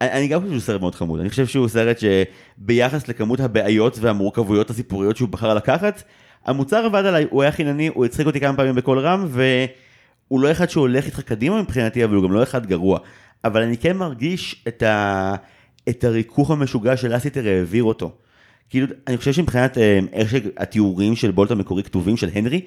[0.00, 4.70] אני גם חושב שהוא סרט מאוד חמוד, אני חושב שהוא סרט שביחס לכמות הבעיות והמורכבויות
[4.70, 6.02] הסיפוריות שהוא בחר לקחת,
[6.44, 10.50] המוצר עבד עליי, הוא היה חינני, הוא הצחיק אותי כמה פעמים בקול רם, והוא לא
[10.50, 12.98] אחד שהולך איתך קדימה מבחינתי, אבל הוא גם לא אחד גרוע.
[13.44, 15.34] אבל אני כן מרגיש את, ה...
[15.88, 18.12] את הריכוך המשוגע שלאסיטר העביר אותו.
[18.70, 22.60] כאילו, אני חושב שמבחינת אה, איך שהתיאורים של בולט המקורי כתובים, של הנרי,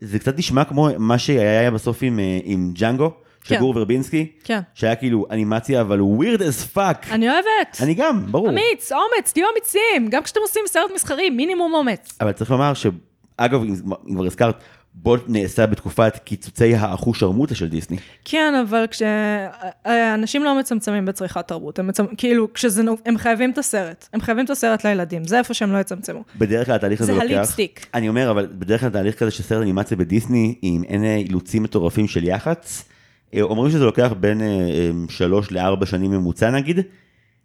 [0.00, 3.60] זה קצת נשמע כמו מה שהיה בסוף עם, אה, עם ג'אנגו, של כן.
[3.60, 4.60] גור ורבינסקי, כן.
[4.74, 7.10] שהיה כאילו אנימציה, אבל הוא weird as fuck.
[7.10, 7.76] אני אוהבת.
[7.82, 8.48] אני גם, ברור.
[8.48, 10.08] אמיץ, אומץ, תהיו אמיצים.
[10.10, 12.18] גם כשאתם עושים סרט מסחרי, מינימום אומץ.
[12.20, 13.74] אבל צריך לומר שאגב, אם
[14.08, 14.62] אם כבר הזכרת,
[15.02, 17.96] בולט נעשה בתקופת קיצוצי האחוש שרמוטה של דיסני.
[18.24, 22.10] כן, אבל כשאנשים לא מצמצמים בצריכת תרבות, הם מצמצ...
[22.16, 22.82] כאילו, כשזה...
[23.06, 24.08] הם חייבים את הסרט.
[24.12, 26.24] הם חייבים את הסרט לילדים, זה איפה שהם לא יצמצמו.
[26.38, 27.34] בדרך כלל התהליך הזה זה לוקח...
[27.34, 27.86] הליפסטיק.
[27.94, 31.62] אני אומר, אבל בדרך כלל תהליך כזה של סרט אנימציה בדיסני, עם אין אה, אילוצים
[31.62, 32.95] מטורפים של יח"צ, אה,
[33.40, 36.80] אומרים שזה לוקח בין אה, אה, שלוש לארבע שנים ממוצע נגיד.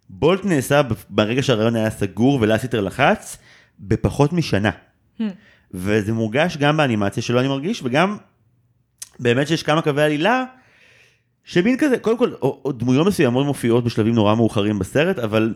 [0.10, 3.38] בולט נעשה ברגע שהרעיון היה סגור ולאסיטר לחץ,
[3.80, 4.70] בפחות משנה.
[5.74, 8.18] וזה מורגש גם באנימציה שלו, אני מרגיש, וגם
[9.20, 10.44] באמת שיש כמה קווי עלילה,
[11.44, 15.54] שמין כזה, קודם כל, או- או דמויות מסוימות מופיעות בשלבים נורא מאוחרים בסרט, אבל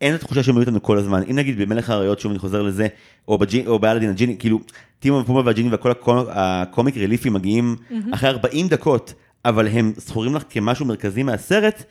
[0.00, 1.22] אין את התחושה שהם היו איתנו כל הזמן.
[1.30, 2.86] אם נגיד במלך האריות, שוב אני חוזר לזה,
[3.28, 4.60] או, בג'י, או באלאדין הג'יני, כאילו,
[4.98, 7.76] טימו ופומה והג'יני וכל הקומ, הקומיק רליפים מגיעים
[8.12, 9.14] אחרי 40 דקות,
[9.48, 11.84] אבל הם זכורים לך כמשהו מרכזי מהסרט,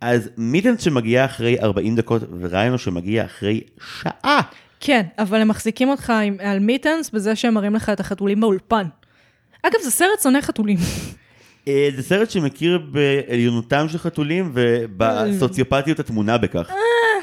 [0.00, 3.60] אז מיטנס שמגיע אחרי 40 דקות, וריינו שמגיע אחרי
[4.02, 4.40] שעה.
[4.80, 8.86] כן, אבל הם מחזיקים אותך עם, על מיטנס בזה שהם מראים לך את החתולים באולפן.
[9.62, 10.76] אגב, זה סרט שונא חתולים.
[11.68, 16.70] אה, זה סרט שמכיר בעליונותם של חתולים ובסוציופתיות התמונה בכך.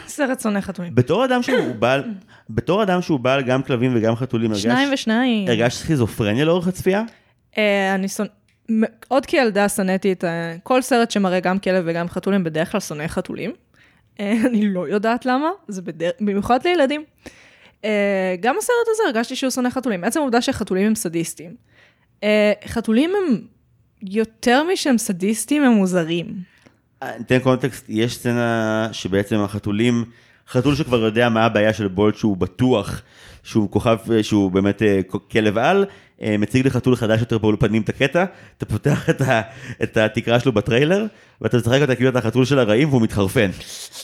[0.07, 0.95] סרט שונא חתולים.
[0.95, 2.03] בתור אדם שהוא בעל,
[2.49, 5.47] בתור אדם שהוא בעל גם כלבים וגם חתולים, שניים ושניים.
[5.47, 7.03] הרגשת סכיזופרניה לאורך הצפייה?
[7.57, 8.29] אה, אני שונא...
[9.08, 10.23] עוד כילדה שנאתי את.
[10.63, 13.52] כל סרט שמראה גם כלב וגם חתולים, בדרך כלל שונא חתולים.
[14.19, 16.13] אה, אני לא יודעת למה, זה בדרך...
[16.19, 17.04] במיוחד לילדים.
[17.86, 20.04] אה, גם הסרט הזה הרגשתי שהוא שונא חתולים.
[20.04, 21.56] עצם העובדה שחתולים הם סדיסטים.
[22.23, 23.41] אה, חתולים הם
[24.02, 26.54] יותר משהם סדיסטים, הם מוזרים.
[27.17, 30.06] ניתן קונטקסט, יש סצנה שבעצם החתולים,
[30.49, 33.01] חתול שכבר יודע מה הבעיה של בולט שהוא בטוח
[33.43, 34.99] שהוא כוכב, שהוא באמת אה,
[35.32, 35.86] כלב על,
[36.21, 38.25] אה, מציג לחתול חדש יותר באולפנים את הקטע,
[38.58, 39.41] אתה פותח את, ה,
[39.84, 41.06] את התקרה שלו בטריילר,
[41.41, 43.49] ואתה משחק אותה כאילו אתה החתול של הרעים והוא מתחרפן.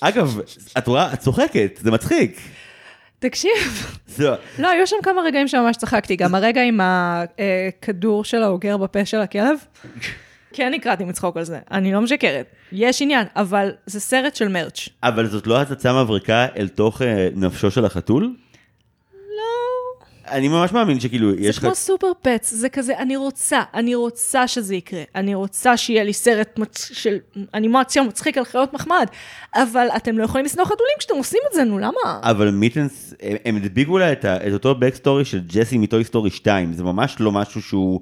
[0.02, 0.39] אגב,
[0.78, 2.39] את רואה, את צוחקת, זה מצחיק.
[3.19, 3.97] תקשיב,
[4.60, 6.15] לא, היו שם כמה רגעים שממש צחקתי.
[6.15, 9.58] גם הרגע עם הכדור של האוגר בפה של הכלב.
[10.53, 12.45] כן נקרעתי מצחוק על זה, אני לא משקרת.
[12.71, 14.89] יש עניין, אבל זה סרט של מרץ'.
[15.03, 18.35] אבל זאת לא הצצה מבריקה אל תוך אה, נפשו של החתול?
[19.13, 20.05] לא.
[20.27, 21.63] אני ממש מאמין שכאילו, זה יש לך...
[21.63, 25.03] כמו סופר פטס, זה כזה, אני רוצה, אני רוצה שזה יקרה.
[25.15, 26.89] אני רוצה שיהיה לי סרט מצ...
[26.93, 27.17] של
[27.53, 29.05] אנימציה מצחיק על חיות מחמד,
[29.55, 31.91] אבל אתם לא יכולים לשנוא חתולים כשאתם עושים את זה, נו, למה?
[32.21, 36.03] אבל מיטנס, הם- הם הדביקו לה את, ה, את אותו backstory של ג'סי מ Toy
[36.03, 38.01] Story 2, זה ממש לא משהו שהוא,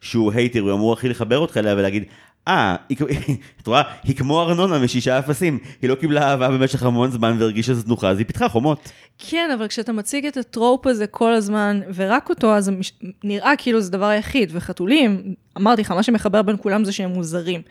[0.00, 2.04] שהוא hater, הוא אמור הכי לחבר אותך אליה ולהגיד,
[2.48, 2.76] אה,
[3.62, 7.74] את רואה, היא כמו ארנונה משישה אפסים, היא לא קיבלה אהבה במשך המון זמן והרגישה
[7.74, 8.88] זנוחה, אז היא פיתחה חומות.
[9.18, 12.92] כן, אבל כשאתה מציג את ה trope הזה כל הזמן, ורק אותו, אז מש-
[13.24, 14.50] נראה כאילו זה דבר היחיד.
[14.52, 17.62] וחתולים, אמרתי לך, מה שמחבר בין כולם זה שהם מוזרים.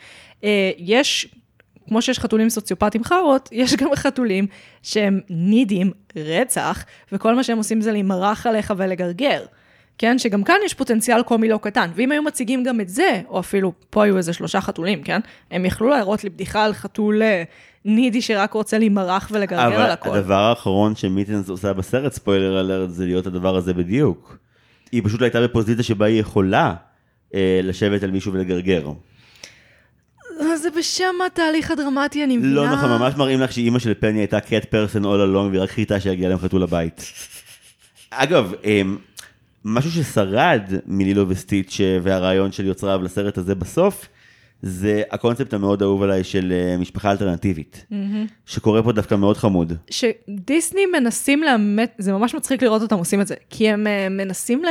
[0.44, 1.28] אה, יש,
[1.88, 4.48] כמו שיש חתולים סוציופטים חארות, יש גם חתולים
[4.84, 9.46] שהם נידים רצח, וכל מה שהם עושים זה להימרח עליך ולגרגר.
[9.98, 11.90] כן, שגם כאן יש פוטנציאל קומי לא קטן.
[11.96, 15.20] ואם היו מציגים גם את זה, או אפילו פה היו איזה שלושה חתולים, כן?
[15.52, 17.44] הם יכלו להראות לי בדיחה על חתול אה,
[17.86, 20.10] נידי שרק רוצה להימרח ולגרגר על אבל הכל.
[20.10, 24.38] הדבר האחרון שמיטנס עושה בסרט, ספוילר אלרט, זה להיות הדבר הזה בדיוק.
[24.92, 26.74] היא פשוט הייתה בפוזיציה שבה היא יכולה
[27.36, 28.92] אה, לשבת על מישהו ולגרגר.
[30.42, 32.54] אה, זה בשם התהליך הדרמטי, אני מבינה.
[32.54, 35.70] לא נכון, ממש מראים לך שאימא של פני הייתה קט פרסון אול אלונג והיא רק
[35.70, 37.14] חיכתה שיגיע להם חתול לבית.
[38.10, 38.98] אגב, אמ,
[39.68, 44.08] משהו ששרד מלילו וסטיץ' אה, והרעיון של יוצריו לסרט הזה בסוף,
[44.62, 47.86] זה הקונספט המאוד אהוב עליי של אה, משפחה אלטרנטיבית,
[48.46, 49.74] שקורה פה דווקא מאוד חמוד.
[49.90, 54.64] שדיסני מנסים לאמת, זה ממש מצחיק לראות אותם עושים את זה, כי הם אה, מנסים
[54.66, 54.68] ל...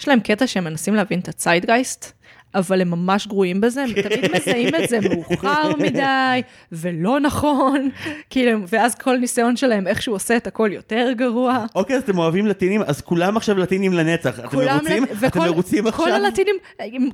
[0.00, 2.12] יש להם קטע שהם מנסים להבין את הציידגייסט,
[2.54, 6.40] אבל הם ממש גרועים בזה, הם תמיד מזהים את זה מאוחר מדי,
[6.72, 7.88] ולא נכון,
[8.30, 11.64] כאילו, ואז כל ניסיון שלהם, איכשהו עושה את הכל יותר גרוע.
[11.74, 14.38] אוקיי, אז אתם אוהבים לטינים, אז כולם עכשיו לטינים לנצח.
[14.40, 15.02] אתם מרוצים?
[15.04, 16.08] לט- אתם מרוצים כל עכשיו?
[16.14, 16.56] הלטינים,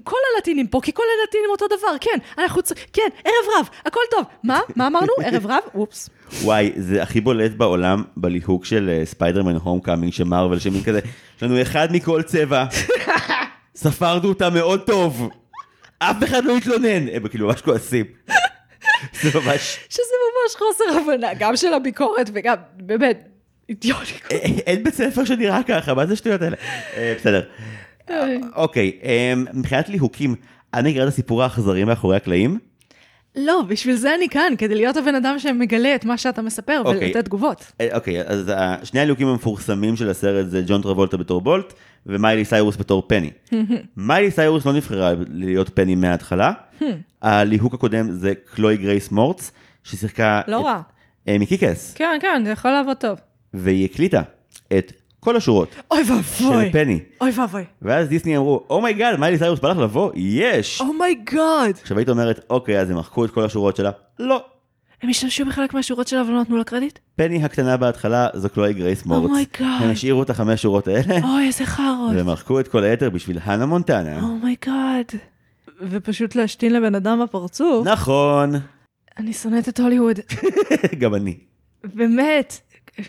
[0.05, 4.01] כל הלטינים פה, כי כל הלטינים אותו דבר, כן, אנחנו, צ- כן, ערב רב, הכל
[4.11, 4.25] טוב.
[4.45, 4.61] מה?
[4.77, 5.13] מה אמרנו?
[5.25, 5.63] ערב רב?
[5.75, 6.11] אופס.
[6.43, 11.01] וואי, זה הכי בולט בעולם בליהוק של אה, ספיידרמן Homecoming של מארוול, שמין כזה,
[11.37, 12.65] יש לנו אחד מכל צבע,
[13.77, 15.29] ספרנו אותה מאוד טוב,
[15.99, 18.05] אף אחד לא התלונן, הם כאילו ממש כועסים.
[19.23, 23.29] זה ממש, שזה ממש חוסר הבנה, גם של הביקורת וגם, באמת,
[23.69, 24.13] אידיוטי.
[24.33, 24.37] אה,
[24.67, 26.57] אין בית ספר שנראה ככה, מה זה השטויות האלה?
[26.97, 27.43] אה, בסדר.
[28.55, 30.35] אוקיי, אה, מבחינת ליהוקים,
[30.71, 32.59] את מכירה את הסיפור האכזרי מאחורי הקלעים?
[33.37, 37.07] לא, בשביל זה אני כאן, כדי להיות הבן אדם שמגלה את מה שאתה מספר אוקיי.
[37.07, 37.73] ולתת תגובות.
[37.81, 41.73] אה, אוקיי, אז ה- שני הליהוקים המפורסמים של הסרט זה ג'ון טרבולטה בתור בולט,
[42.07, 43.31] ומיילי סיירוס בתור פני.
[43.97, 46.53] מיילי סיירוס לא נבחרה להיות פני מההתחלה.
[47.23, 49.51] הליהוק הקודם זה קלוי גרייס מורץ,
[49.85, 50.41] ששיחקה...
[50.49, 50.81] לא את- רע.
[51.29, 53.19] אה, מ-Kick-Ass, כן, כן, זה יכול לעבוד טוב.
[53.55, 54.23] והיא הקליטה
[54.79, 54.93] את
[55.27, 56.73] כל השורות אוי של ואבוי.
[56.73, 57.01] פני.
[57.21, 57.65] אוי ואבוי.
[57.83, 60.11] ואז דיסני אמרו, oh my God, מיילי סיירוס בא לך לבוא?
[60.15, 60.81] יש!
[60.81, 61.79] oh my God.
[61.83, 63.91] עכשיו היית אומרת, אוקיי, אז הם מחקו את כל השורות שלה?
[64.19, 64.45] לא.
[65.03, 66.99] הם השתמשו בחלק מהשורות שלה ולא נתנו לה קרדיט?
[67.17, 69.31] פני הקטנה בהתחלה זו קלוי גרייס מורץ.
[69.31, 69.83] oh my God.
[69.83, 72.15] הם השאירו את החמש שורות האלה, אוי, איזה חארות.
[72.17, 74.23] והם מחקו את כל היתר בשביל האנה מונטנה.
[74.23, 75.07] oh my God.
[75.81, 77.87] ופשוט להשתין לבן אדם בפרצוף.
[77.87, 78.53] נכון,
[79.19, 80.21] אני שונאת את הוליווד.
[81.01, 81.37] גם אני.
[81.95, 82.61] באמת.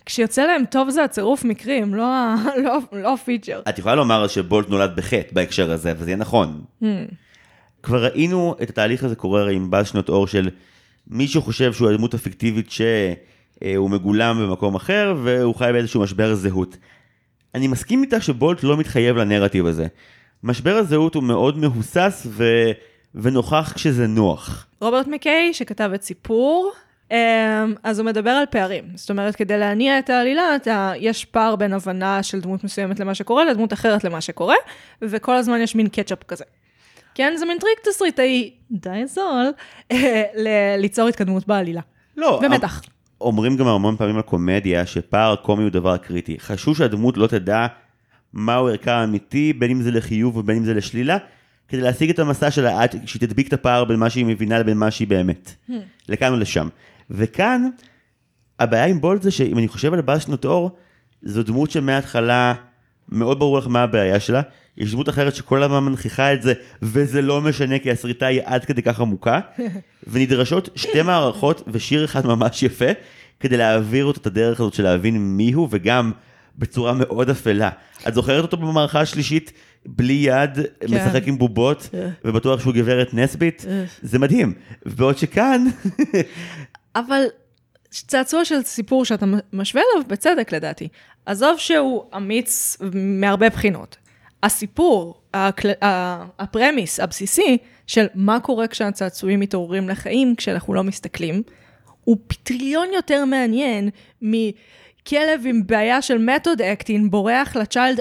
[0.06, 2.06] כשיוצא להם טוב זה הצירוף מקרים, לא
[2.64, 3.62] לא- לא ה feature.
[3.70, 6.62] את יכולה לומר שבולט נולד בחטא בהקשר הזה, וזה יהיה נכון.
[6.84, 6.86] Hmm.
[7.84, 10.50] כבר ראינו את התהליך הזה קורה הרי עם באז שנות אור של
[11.08, 16.78] מישהו חושב שהוא הדמות הפיקטיבית שהוא מגולם במקום אחר, והוא חי באיזשהו משבר זהות.
[17.56, 19.88] אני מסכים איתך שבולט לא מתחייב לנרטיב הזה.
[20.44, 22.44] משבר הזהות הוא מאוד מהוסס ו...
[23.16, 24.68] ונוכח כשזה נוח.
[24.82, 26.72] רוברט מקיי, שכתב את סיפור,
[27.84, 28.84] אז הוא מדבר על פערים.
[28.96, 33.16] זאת אומרת, כדי להניע את העלילה, אתה, יש פער בין הבנה של דמות מסוימת למה
[33.16, 34.56] שקורה, לדמות אחרת למה שקורה,
[35.02, 36.44] וכל הזמן יש מין catch up כזה.
[37.16, 39.52] כן, זה מין טריק תסריטאי די זול,
[39.92, 40.24] אה,
[40.78, 41.82] ליצור התקדמות בעלילה.
[42.18, 42.82] לא, ומתח.
[43.22, 46.40] אומרים גם המון פעמים על קומדיה שפער קומי הוא דבר קריטי.
[46.40, 47.68] חשוב שהדמות לא תדע
[48.34, 51.18] מהו ערכה האמיתי, בין אם זה לחיוב ובין אם זה לשלילה,
[51.68, 54.78] כדי להשיג את המסע שלה עד שהיא תדביק את הפער בין מה שהיא מבינה לבין
[54.78, 55.52] מה שהיא באמת.
[56.10, 56.68] לכאן או לשם.
[57.10, 57.70] וכאן,
[58.60, 60.78] הבעיה עם בולט זה שאם אני חושב על באז שנות אור,
[61.22, 62.54] זו דמות שמההתחלה
[63.10, 64.42] מאוד ברור לך מה הבעיה שלה.
[64.78, 68.66] יש דמות אחרת שכל הזמן מנכיחה את זה, וזה לא משנה כי הסריטה היא עד
[68.66, 69.40] כדי כך עמוקה.
[70.08, 72.86] ונדרשות שתי מערכות ושיר אחד ממש יפה,
[73.40, 76.12] כדי להעביר אותו את הדרך הזאת של להבין מי הוא, וגם
[76.58, 77.70] בצורה מאוד אפלה.
[78.08, 79.52] את זוכרת אותו במערכה השלישית,
[79.86, 80.96] בלי יד, כן.
[80.96, 82.10] משחק עם בובות, אה.
[82.26, 83.66] ובטוח שהוא גברת נסבית?
[83.70, 83.84] אה.
[84.02, 84.54] זה מדהים.
[84.86, 85.66] בעוד שכאן,
[87.00, 87.24] אבל
[87.92, 90.88] צעצוע של סיפור שאתה משווה אליו, בצדק לדעתי.
[91.26, 93.98] עזוב שהוא אמיץ מהרבה בחינות.
[94.44, 95.72] הסיפור, הקל...
[96.40, 97.58] ה premise הבסיסי
[97.88, 101.44] של מה קורה כשהצעצועים מתעוררים לחיים כשאנחנו לא מסתכלים,
[102.04, 103.90] הוא פתאום יותר מעניין
[104.22, 108.00] מכלב עם בעיה של method acting בורח ל child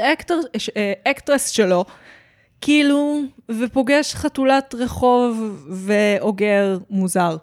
[1.05, 1.85] actress שלו,
[2.61, 7.37] כאילו, ופוגש חתולת רחוב ואוגר מוזר.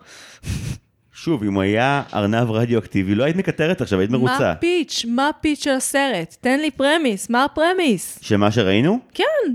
[1.24, 4.40] שוב, אם היה ארנב רדיואקטיבי, לא היית מקטרת עכשיו, היית מרוצה.
[4.40, 5.06] מה הפיץ'?
[5.08, 6.36] מה הפיץ' של הסרט?
[6.42, 8.20] תן לי פרמיס, מה הפרמיס?
[8.22, 9.00] שמה שראינו?
[9.14, 9.54] כן,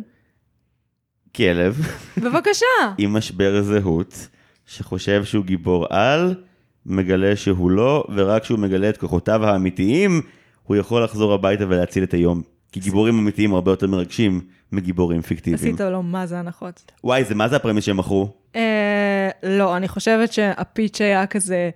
[1.36, 1.80] כלב
[2.16, 2.66] בבקשה.
[2.98, 4.28] עם משבר זהות,
[4.66, 6.34] שחושב שהוא גיבור על,
[6.86, 10.20] מגלה שהוא לא, ורק כשהוא מגלה את כוחותיו האמיתיים,
[10.62, 12.42] הוא יכול לחזור הביתה ולהציל את היום.
[12.72, 14.40] כי גיבורים אמיתיים הרבה יותר מרגשים
[14.72, 15.74] מגיבורים פיקטיביים.
[15.74, 16.92] עשית לו מה זה הנחות.
[17.04, 18.28] וואי, זה מה זה הפרמיס שהם מכרו?
[18.56, 21.70] אה, לא, אני חושבת שהפיץ' היה כזה...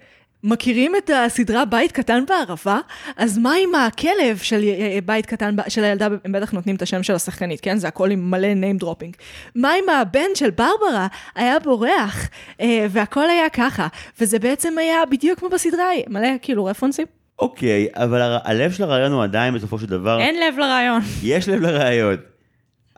[0.45, 2.79] מכירים את הסדרה בית קטן בערבה?
[3.17, 7.03] אז מה עם הכלב של אה, בית קטן, של הילדה, הם בטח נותנים את השם
[7.03, 7.77] של השחקנית, כן?
[7.77, 9.17] זה הכל עם מלא name dropping.
[9.55, 11.07] מה עם הבן של ברברה?
[11.35, 12.29] היה בורח,
[12.61, 13.87] אה, והכל היה ככה,
[14.21, 17.07] וזה בעצם היה בדיוק כמו בסדרה, מלא כאילו רפרנסים.
[17.39, 21.01] אוקיי, אבל הלב של הרעיון הוא עדיין בסופו של דבר, אין לב לרעיון.
[21.23, 22.17] יש לב לרעיון.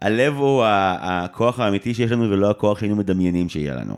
[0.02, 3.96] הלב הוא הכוח האמיתי שיש לנו ולא הכוח שהיינו מדמיינים שיהיה לנו.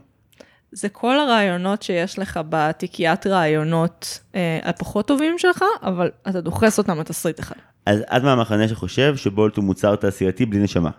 [0.72, 7.00] זה כל הרעיונות שיש לך בתיקיית רעיונות אה, הפחות טובים שלך, אבל אתה דוחס אותם
[7.00, 7.54] לתסריט אחד.
[7.86, 10.90] אז את מהמחנה שחושב שבולט הוא מוצר תעשייתי בלי נשמה.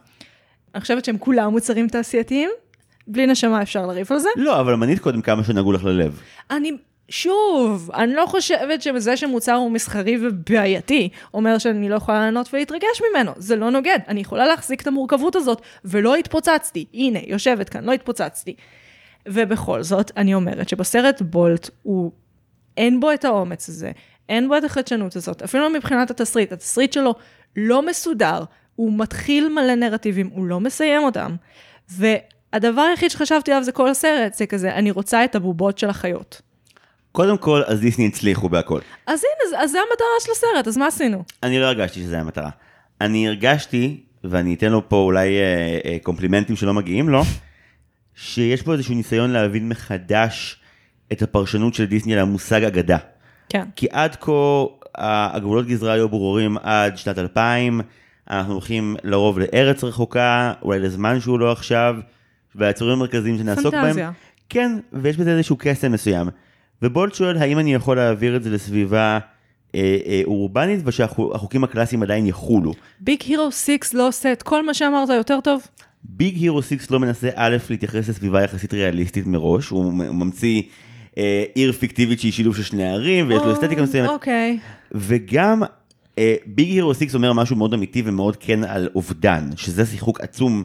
[0.76, 2.50] אני חושבת שהם כולם מוצרים תעשייתיים,
[3.08, 4.30] בלי נשמה אפשר לריב על זה.
[4.36, 6.22] לא, אבל מנית קודם כמה שנגעו לך ללב.
[6.52, 6.72] אני,
[7.10, 13.02] שוב, אני לא חושבת שזה שמוצר הוא מסחרי ובעייתי, אומר שאני לא יכולה לענות ולהתרגש
[13.12, 13.32] ממנו.
[13.38, 14.00] זה לא נוגד.
[14.08, 16.86] אני יכולה להחזיק את המורכבות הזאת, ולא התפוצצתי.
[16.94, 18.56] הנה, יושבת כאן, לא התפוצצתי.
[19.28, 22.12] ובכל זאת, אני אומרת שבסרט בולט הוא,
[22.78, 23.92] אין בו את האומץ הזה,
[24.30, 26.52] אין בו את החדשנות הזאת, אפילו מבחינת התסריט.
[26.52, 27.16] התסריט שלו
[27.56, 28.44] לא מסודר,
[28.76, 31.36] הוא מתחיל מלא נרטיבים, הוא לא מסיים אותם.
[31.90, 36.42] והדבר היחיד שחשבתי עליו זה כל הסרט, זה כזה, אני רוצה את הבובות של החיות.
[37.18, 38.80] קודם כל, אז דיסני הצליחו בהכל.
[39.08, 41.24] אז הנה, אז זה המטרה של הסרט, אז מה עשינו?
[41.44, 42.50] אני לא הרגשתי שזה המטרה.
[43.02, 47.22] אני הרגשתי, ואני אתן לו פה אולי אה, אה, קומפלימנטים שלא מגיעים לו,
[48.16, 50.60] שיש פה איזשהו ניסיון להבין מחדש
[51.12, 52.98] את הפרשנות של דיסני למושג אגדה.
[53.50, 53.66] כן.
[53.76, 54.32] כי עד כה
[55.34, 57.82] הגבולות גזרה היו ברורים עד שנת 2000,
[58.30, 61.96] אנחנו הולכים לרוב לארץ רחוקה, אולי לזמן שהוא לא עכשיו,
[62.56, 63.84] והיצורים המרכזיים שנעסוק בהם.
[63.84, 64.12] פנטזיה.
[64.50, 66.28] כן, ויש בזה איזשהו קסם מסוים.
[66.82, 69.20] ובולט שואל האם אני יכול להעביר את זה לסביבה
[69.76, 72.74] אה, אה, אורבנית ושהחוקים הקלאסיים עדיין יחולו.
[73.00, 75.62] ביג הירו 6 לא עושה את כל מה שאמרת יותר טוב?
[76.04, 80.62] ביג הירו 6 לא מנסה א' להתייחס לסביבה יחסית ריאליסטית מראש, הוא ממציא
[81.18, 84.60] אה, עיר פיקטיבית שהיא שילוב של שני ערים ויש לו אסתטיקה מסוימת, אוקיי.
[84.92, 85.64] וגם
[86.46, 90.64] ביג הירו 6 אומר משהו מאוד אמיתי ומאוד כן על אובדן, שזה שיחוק עצום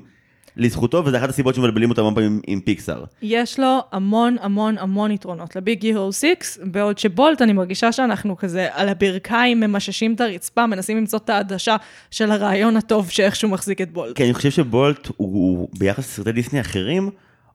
[0.57, 3.05] לזכותו וזה אחת הסיבות שמבלבלים אותם המון פעמים עם פיקסאר.
[3.23, 6.25] יש לו המון המון המון יתרונות לביג הירו 6,
[6.63, 11.77] בעוד שבולט אני מרגישה שאנחנו כזה על הברכיים ממששים את הרצפה, מנסים למצוא את העדשה
[12.11, 14.17] של הרעיון הטוב שאיכשהו מחזיק את בולט.
[14.17, 17.11] כי אני חושב שבולט הוא, הוא ביחס לסרטי דיסני אחרים,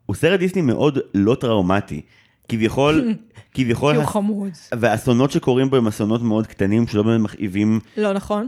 [0.05, 2.01] הוא סרט דיסני מאוד לא טראומטי.
[2.49, 3.13] כביכול,
[3.55, 4.51] כביכול, כי הוא חמוד.
[4.71, 7.79] והאסונות שקורים בו הם אסונות מאוד קטנים שלא באמת מכאיבים.
[7.97, 8.47] לא נכון,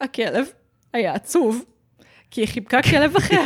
[0.00, 0.46] הכלב
[0.92, 1.64] היה עצוב,
[2.30, 3.44] כי היא חיבקה כלב אחר.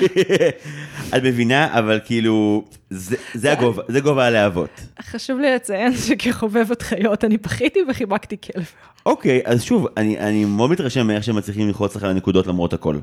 [1.16, 4.80] את מבינה, אבל כאילו, זה, זה הגובה, זה גובה הלהבות.
[5.02, 8.64] חשוב לי לציין שכחובבת חיות אני בכיתי וחיבקתי כלב.
[9.06, 12.72] אוקיי, אז שוב, אני, אני מאוד מתרשם מאיך שהם מצליחים ללחוץ לך על הנקודות למרות
[12.72, 12.98] הכל.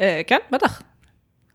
[0.00, 0.82] אה, כן, בטח.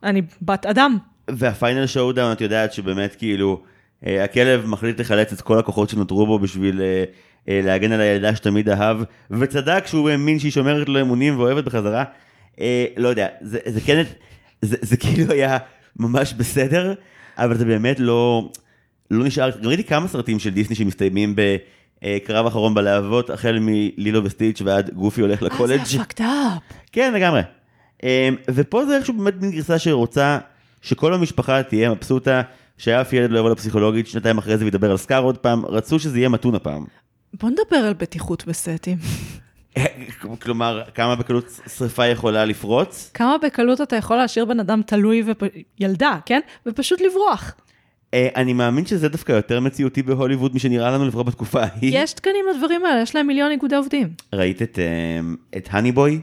[0.04, 0.98] אני בת אדם.
[1.28, 3.62] והפיינל שואו דאון, את יודעת שבאמת כאילו,
[4.06, 8.70] אה, הכלב מחליט לחלץ את כל הכוחות שנותרו בו בשביל אה, להגן על הילדה שתמיד
[8.70, 8.98] אהב,
[9.32, 12.04] וצדק שהוא האמין שהיא שומרת לו אמונים ואוהבת בחזרה.
[12.60, 14.04] אה, לא יודע, זה, זה כן,
[14.62, 15.58] זה, זה כאילו היה
[15.96, 16.94] ממש בסדר,
[17.38, 18.50] אבל זה באמת לא,
[19.12, 24.62] לא נשאר, גם ראיתי כמה סרטים של דיסני שמסתיימים בקרב אחרון בלהבות, החל מלילו וסטיץ'
[24.66, 25.80] ועד גופי הולך לקולג'.
[25.80, 26.74] אה, זה fucked up.
[26.92, 27.42] כן, לגמרי.
[28.04, 30.38] אמ, ופה זה איכשהו באמת מין גרסה שרוצה
[30.82, 32.42] שכל המשפחה תהיה מבסוטה,
[32.78, 36.18] שאף ילד לא יבוא לפסיכולוגית שנתיים אחרי זה וידבר על סקאר עוד פעם, רצו שזה
[36.18, 36.86] יהיה מתון הפעם.
[37.34, 38.98] בוא נדבר על בטיחות בסטים.
[40.40, 43.12] כלומר, כמה בקלות שריפה יכולה לפרוץ?
[43.14, 45.24] כמה בקלות אתה יכול להשאיר בן אדם תלוי
[45.80, 46.40] וילדה, כן?
[46.66, 47.56] ופשוט לברוח.
[48.14, 52.00] אה, אני מאמין שזה דווקא יותר מציאותי בהוליווד משנראה לנו לפחות בתקופה ההיא.
[52.00, 54.14] יש תקנים לדברים האלה, יש להם מיליון איגודי עובדים.
[54.34, 54.80] ראית את,
[55.58, 56.20] את האני בוי?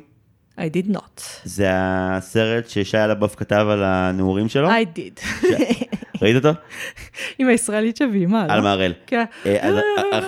[0.58, 1.22] I did not.
[1.44, 4.68] זה הסרט ששי אלבוף כתב על הנעורים שלו?
[4.70, 5.46] I did.
[6.22, 6.60] ראית אותו?
[7.38, 8.52] עם הישראלית שביימה, לא?
[8.52, 8.92] על מהראל.
[9.06, 9.24] כן.
[9.46, 9.80] אה,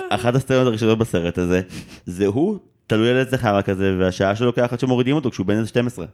[0.09, 1.61] אחת הסצנות הראשונות בסרט הזה,
[2.05, 2.59] זה הוא
[2.91, 6.05] תלוי על איזה חרא כזה, והשעה שלוקחת שמורידים אותו כשהוא בן איזה 12.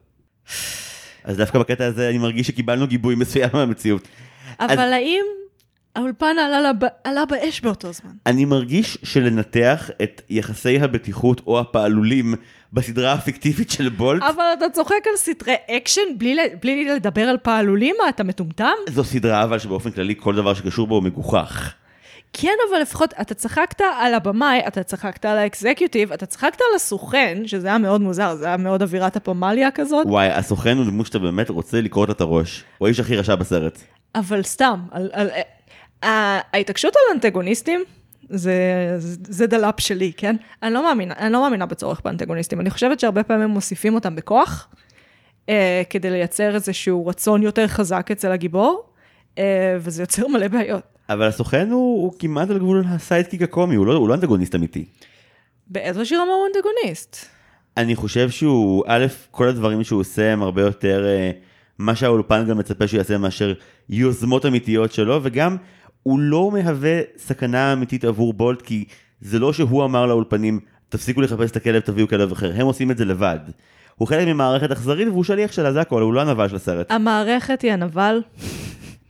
[1.23, 4.07] אז דווקא בקטע הזה אני מרגיש שקיבלנו גיבוי מסוים מהמציאות.
[4.59, 5.23] אבל האם
[5.95, 8.11] האולפן עלה לב- עלה באש באותו זמן?
[8.25, 12.35] אני מרגיש שלנתח את יחסי הבטיחות או הפעלולים
[12.73, 17.95] בסדרה הפיקטיבית של בולט, אבל אתה צוחק על סדרת אקשן בלי בלי לדבר על פעלולים?
[18.03, 18.73] מה, אתה מטומטם?
[18.89, 21.73] זו סדרה אבל שבאופן כללי כל דבר שקשור בו הוא מגוחך.
[22.33, 26.75] כן, אבל לפחות אתה צחקת על הבמאי, אתה צחקת על ה executive, אתה צחקת על
[26.75, 31.05] הסוכן, שזה היה מאוד מוזר, זה היה מאוד אווירת הפמליה כזאת, וואי, הסוכן הוא דמות
[31.05, 32.63] שאתה באמת רוצה לכרות את הראש.
[32.77, 33.79] הוא האיש הכי רשע בסרט.
[34.15, 35.29] אבל סתם, על, על,
[36.03, 37.83] אה, ההתעקשות על אנטגוניסטים,
[38.29, 38.53] זה,
[38.97, 40.35] זה, זה דלאפ שלי, כן?
[40.63, 42.61] אני לא מאמינה, אני לא מאמינה בצורך באנטגוניסטים.
[42.61, 44.67] אני חושבת שהרבה פעמים מוסיפים אותם בכוח,
[45.49, 48.83] אה, כדי לייצר איזשהו רצון יותר חזק אצל הגיבור,
[49.37, 50.96] אה, וזה יוצר מלא בעיות.
[51.09, 54.55] אבל הסוכן הוא, הוא כמעט על גבול ה sidekick הקומי, הוא לא, הוא לא אנטגוניסט
[54.55, 54.85] אמיתי.
[55.67, 57.25] באיזושהי רמה הוא אנטגוניסט.
[57.77, 61.31] אני חושב שהוא, א', כל הדברים שהוא עושה הם הרבה יותר אה,
[61.79, 63.53] מה שהאולפן גם מצפה שהוא יעשה מאשר
[63.89, 65.57] יוזמות אמיתיות שלו, וגם
[66.03, 68.85] הוא לא מהווה סכנה אמיתית עבור בולט, כי
[69.21, 72.97] זה לא שהוא אמר לאולפנים, תפסיקו לחפש את הכלב, תביאו כלב אחר, הם עושים את
[72.97, 73.39] זה לבד.
[73.95, 76.91] הוא חלק ממערכת אכזרית והוא שליח שלה, זה הכל, הוא לא הנבל של הסרט.
[76.91, 78.21] המערכת היא הנבל.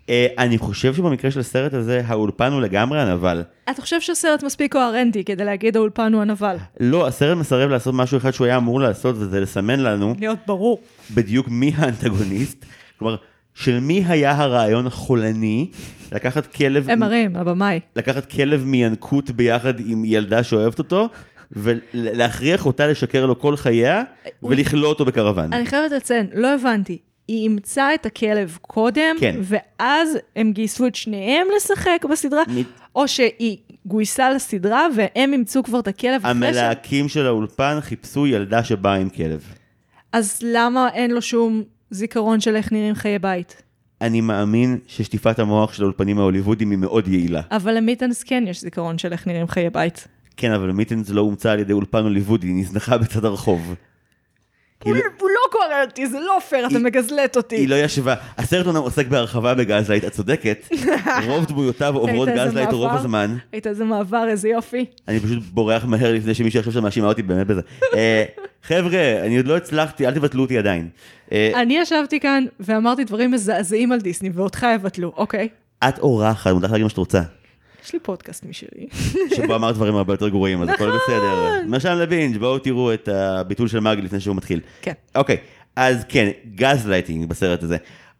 [0.09, 3.43] אה, אני חושב שבמקרה של הסרט הזה, האולפן הוא לגמרי הנבל.
[3.69, 6.55] אתה חושב שהסרט מספיק קוהרנטי כדי להגיד האולפן הוא הנבל?
[6.79, 10.79] לא, הסרט מסרב לעשות משהו אחד שהוא היה אמור לעשות, וזה לסמן לנו להיות ברור.
[11.15, 12.65] בדיוק מי האנטגוניסט.
[12.99, 13.15] כלומר,
[13.55, 15.69] של מי היה הרעיון החולני
[16.11, 17.79] לקחת כלב, הם מראים, הבמאי.
[17.95, 21.09] לקחת כלב מינקות ביחד עם ילדה שאוהבת אותו,
[21.51, 24.03] ולהכריח אותה לשקר לו כל חייה,
[24.43, 25.53] ולכלוא אותו בקרוון.
[25.53, 26.97] אני חייבת לציין, לא הבנתי.
[27.27, 29.35] היא אימצה את הכלב קודם, כן.
[29.41, 32.61] ואז הם גייסו את שניהם לשחק בסדרה, מ-
[32.95, 36.35] או שהיא גויסה לסדרה והם אימצו כבר את הכלב אחרי ש...
[36.35, 39.43] המלהקים של האולפן חיפשו ילדה שבאה עם כלב.
[40.11, 43.63] אז למה אין לו שום זיכרון של איך נראים חיי בית?
[44.01, 47.41] אני מאמין ששטיפת המוח של האולפנים ההוליוודים היא מאוד יעילה.
[47.51, 50.07] אבל למיטנס כן יש זיכרון של איך נראים חיי בית.
[50.37, 53.75] כן, אבל מיטנס לא אומצה על ידי אולפן הוליוודי, היא נזנחה בצד הרחוב.
[54.85, 57.55] היא הוא לא- לא קוהרנטי, זה לא פייר, אתה מגזלט אותי.
[57.55, 58.15] היא לא ישבה.
[58.37, 60.67] הסרט אומנם עוסק בהרחבה בגזלייט, את צודקת.
[61.27, 62.93] רוב דמויותיו עוברות gaslight רוב?
[62.93, 63.37] הזמן.
[63.53, 64.85] ראית איזה מעבר, איזה יופי.
[65.07, 67.61] אני פשוט בורח מהר לפני שמישהו יחשוב שמאשימה אותי באמת בזה.
[67.95, 68.23] אה,
[68.63, 70.87] חבר'ה, אני עוד לא הצלחתי, אל תבטלו אותי עדיין.
[71.31, 75.47] אה, אני ישבתי כאן ואמרתי דברים מזעזעים על דיסני, ואותך יבטלו, אוקיי?
[75.89, 77.21] את אורחת, מותר להגיד מה שאת רוצה.
[77.87, 78.87] יש לי פודקאסט משלי.
[79.35, 80.99] שבו אמרת דברים הרבה יותר גרועים, אז הכל נכון.
[80.99, 81.61] בסדר.
[81.63, 84.59] למשל לבינג', בואו תראו את הביטול של מאגי לפני שהוא מתחיל.
[84.81, 84.93] כן.
[85.15, 85.37] אוקיי,
[85.75, 87.77] אז כן, גזלייטינג בסרט הזה.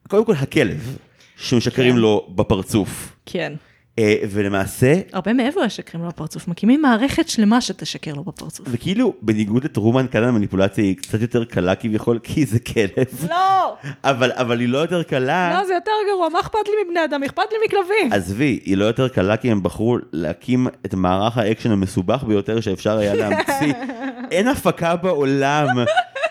[0.08, 0.98] קודם כל, הכלב,
[1.38, 2.00] שמשקרים כן.
[2.00, 3.16] לו בפרצוף.
[3.26, 3.54] כן.
[4.00, 8.68] אה, ולמעשה, הרבה מעבר לשקרים לו בפרצוף, מקימים מערכת שלמה שתשקר לו בפרצוף.
[8.72, 13.30] וכאילו, בניגוד לטרומן, כאן המניפולציה היא קצת יותר קלה כביכול, כי זה כלב.
[13.30, 13.76] לא!
[14.04, 15.58] אבל, אבל היא לא יותר קלה.
[15.60, 17.24] לא, זה יותר גרוע, מה אכפת לי מבני אדם?
[17.24, 18.14] אכפת לי מכלבים.
[18.14, 22.98] עזבי, היא לא יותר קלה כי הם בחרו להקים את מערך האקשן המסובך ביותר שאפשר
[22.98, 23.74] היה להמציא.
[24.32, 25.68] אין הפקה בעולם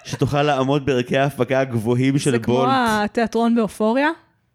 [0.04, 2.70] שתוכל לעמוד בערכי ההפקה הגבוהים של זה כמו בולט.
[2.76, 4.10] התיאטרון באופוריה,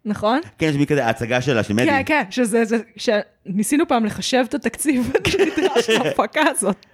[0.05, 0.39] נכון?
[0.57, 1.85] כן, יש מי כזה, ההצגה שלה, של מדי.
[1.85, 6.85] כן, כן, שזה, זה, שניסינו פעם לחשב את התקציב שנדרש להפקה הזאת.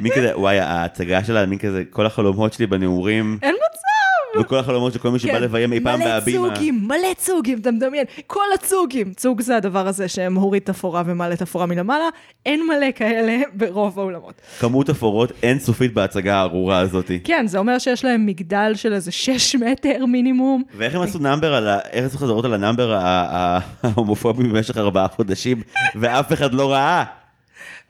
[0.00, 4.01] מי כזה, וואי, ההצגה שלה, מי כזה, כל החלומות שלי בנעורים, אין מצב!
[4.40, 6.42] וכל החלומות של כל מי שבא לביים אי פעם בהבימה.
[6.42, 9.12] מלא צוגים, מלא צוגים, אתה מדמיין, כל הצוגים.
[9.12, 12.08] צוג זה הדבר הזה שמוריד תפאורה ומעלה תפאורה מלמעלה,
[12.46, 14.34] אין מלא כאלה ברוב האולמות.
[14.60, 17.10] כמות תפאורות אינסופית בהצגה הארורה הזאת.
[17.24, 20.62] כן, זה אומר שיש להם מגדל של איזה 6 מטר מינימום.
[20.74, 21.78] ואיך הם עשו number על ה...
[21.92, 25.62] איך עשו חזרות על ה number ההומופובי במשך ארבעה חודשים,
[25.94, 27.04] ואף אחד לא ראה.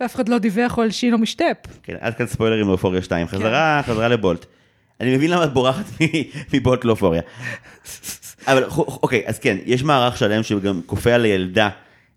[0.00, 1.56] ואף אחד לא דיווח על שינו משטפ.
[1.82, 3.26] כן, עד כאן ספוילרים לאופוריה 2.
[3.26, 4.46] חזרה, חזרה לבולט.
[5.02, 6.04] אני מבין למה את בורחת מ-
[6.56, 7.22] מבולט לאופוריה.
[8.46, 11.68] אבל אוקיי, אז כן, יש מערך שלם שגם כופה על הילדה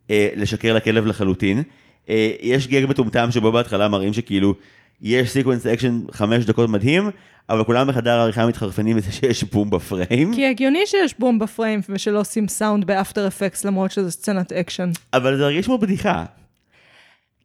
[0.09, 1.63] אה, לשקר לכלב לחלוטין.
[2.09, 4.55] אה, יש gag מטומטם שבו בהתחלה מראים שכאילו,
[5.01, 7.09] יש sequence אקשן חמש דקות מדהים,
[7.49, 10.33] אבל כולם בחדר העריכה מתחרפנים מזה שיש בום בפריים.
[10.35, 14.91] כי הגיוני שיש בום בפריים ושלא עושים סאונד ב After Effects למרות שזה סצנת אקשן.
[15.13, 16.25] אבל זה הרגיש כמו בדיחה.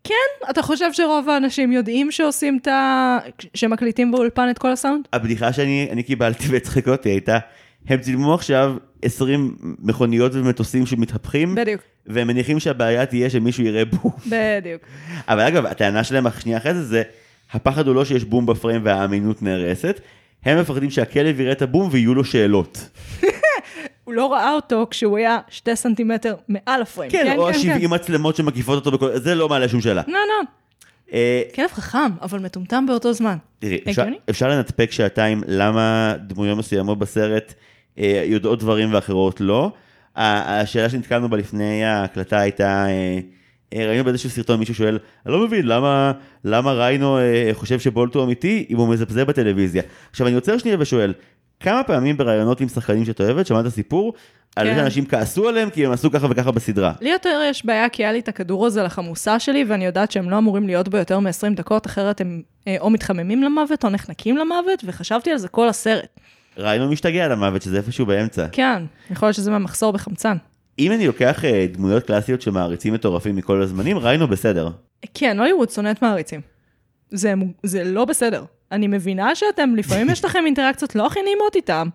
[0.04, 3.18] כן, אתה חושב שרוב האנשים יודעים שעושים את ה...
[3.54, 5.08] שמקליטים באולפן את כל הסאונד?
[5.12, 7.38] הבדיחה שאני אני קיבלתי והצחיק אותי הייתה,
[7.88, 14.12] הם צילמו עכשיו 20 מכוניות ומטוסים שמתהפכים, בדיוק, והם מניחים שהבעיה תהיה שמישהו יראה בום.
[14.26, 14.82] בדיוק.
[15.28, 17.02] אבל אגב, הטענה שלהם השנייה אחרי זה, זה
[17.52, 20.00] הפחד הוא לא שיש בום בפריים והאמינות נהרסת,
[20.44, 22.88] הם מפחדים שהכלב יראה את הבום ויהיו לו שאלות.
[24.10, 27.10] הוא לא ראה אותו כשהוא היה שתי סנטימטר מעל הפריים.
[27.10, 29.18] כן, או כן, ה-70 מצלמות שמקיפות אותו בכל...
[29.18, 30.02] זה לא מעלה שום שאלה.
[30.06, 30.46] לא, לא.
[31.12, 33.36] אה, כלב חכם, אבל מטומטם באותו זמן.
[33.58, 34.04] תראי, אפשר?
[34.30, 37.54] אפשר לנתפק שעתיים למה דמויות מסוימות בסרט
[37.98, 39.72] אה, יודעות דברים ואחרות לא.
[40.16, 43.18] השאלה שנתקלנו בה לפני ההקלטה הייתה, אה,
[43.74, 46.12] אה, ראינו באיזשהו סרטון מישהו שואל, אני לא מבין למה,
[46.44, 49.82] למה ריינו אה, חושב שבולט הוא אמיתי אם הוא מזפזפ בטלוויזיה.
[50.10, 51.12] עכשיו אני עוצר שנייה ושואל,
[51.60, 54.14] כמה פעמים בראיונות עם שחקנים שאת אוהבת שמעת סיפור
[54.56, 54.74] על כן.
[54.74, 56.92] זה שאנשים כעסו עליהם כי הם עשו ככה וככה בסדרה.
[57.00, 60.30] לי יותר יש בעיה כי היה לי את הכדור הזה לחמוסה שלי, ואני יודעת שהם
[60.30, 64.36] לא אמורים להיות בו יותר מ-20 דקות, אחרת הם אה, או מתחממים למוות או נחנקים
[64.36, 66.20] למוות, וחשבתי על זה כל הסרט.
[66.58, 68.46] ריינו משתגע על המוות שזה איפשהו באמצע.
[68.52, 70.36] כן, יכול להיות שזה מהמחסור בחמצן.
[70.78, 74.70] אם אני לוקח אה, דמויות קלאסיות שמעריצים מטורפים מכל הזמנים, ריינו בסדר.
[75.14, 76.40] כן, הוליווד שונאת מעריצים.
[77.10, 78.44] זה, זה לא בסדר.
[78.72, 81.88] אני מבינה שאתם, לפעמים יש לכם אינטראקציות לא הכי נעימות איתם.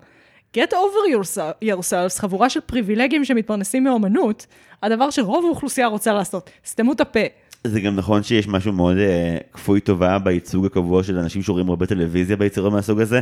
[0.58, 1.26] get over
[1.64, 4.46] yourselves, חבורה של פריבילגים שמתפרנסים מאומנות,
[4.84, 6.50] הדבר שרוב האוכלוסייה רוצה לעשות.
[6.66, 7.20] סתמו את הפה.
[7.64, 11.86] זה גם נכון שיש משהו מאוד אה, כפוי טובה בייצוג הקבוע של אנשים שרואים הרבה
[11.86, 13.20] טלוויזיה ביצירות מהסוג הזה.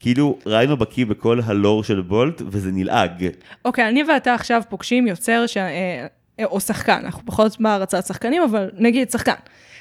[0.00, 3.26] כאילו ריינו בקיא בכל הלור של בולט וזה נלעג.
[3.64, 5.56] אוקיי, אני ואתה עכשיו פוגשים יוצר, ש...
[6.40, 9.34] אה, או שחקן, אנחנו פחות בהערצת שחקנים, אבל נגיד שחקן,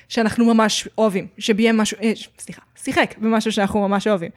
[0.09, 4.31] שאנחנו ממש אוהבים, שביים משהו, אה, סליחה, שיחק במשהו שאנחנו ממש אוהבים.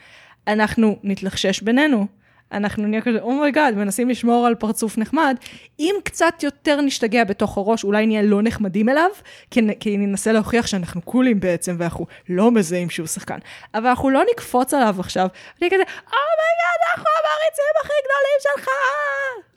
[0.47, 2.07] אנחנו נתלחשש בינינו
[2.53, 5.37] אנחנו נהיה כזה, oh my god, מנסים לשמור על פרצוף נחמד.
[5.79, 9.11] אם קצת יותר נשתגע בתוך הראש, אולי נהיה לא נחמדים אליו,
[9.51, 13.39] כי, כי ננסה להוכיח שאנחנו קולים בעצם, ואנחנו לא מזהים שהוא שחקן.
[13.75, 15.29] אבל אנחנו לא נקפוץ עליו עכשיו,
[15.63, 18.69] אני כזה, oh my god, אנחנו המעריצים הכי גדולים שלך!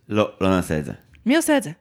[0.09, 0.91] לא, לא נעשה את זה.
[1.25, 1.71] מי עושה את זה?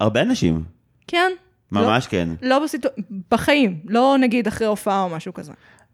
[0.00, 0.62] הרבה אנשים.
[1.06, 1.30] כן.
[1.72, 2.28] ממש לא, כן.
[2.42, 5.52] לא בסיטואציה, בחיים, לא נגיד אחרי הופעה או משהו כזה.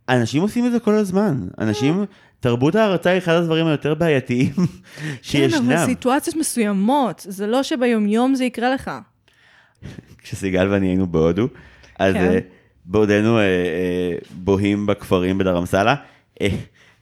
[0.08, 1.48] אנשים עושים את זה כל הזמן.
[1.58, 2.04] אנשים,
[2.40, 4.52] תרבות ההערצה היא אחד הדברים היותר בעייתיים
[5.22, 5.50] שישנם.
[5.50, 8.90] כן, אבל סיטואציות מסוימות, זה לא שביומיום זה יקרה לך.
[10.18, 11.48] כשסיגל ואני היינו בהודו,
[11.98, 12.20] אז כן.
[12.20, 12.38] אה,
[12.84, 15.94] בעודנו אה, אה, בוהים בכפרים בדרמסלה,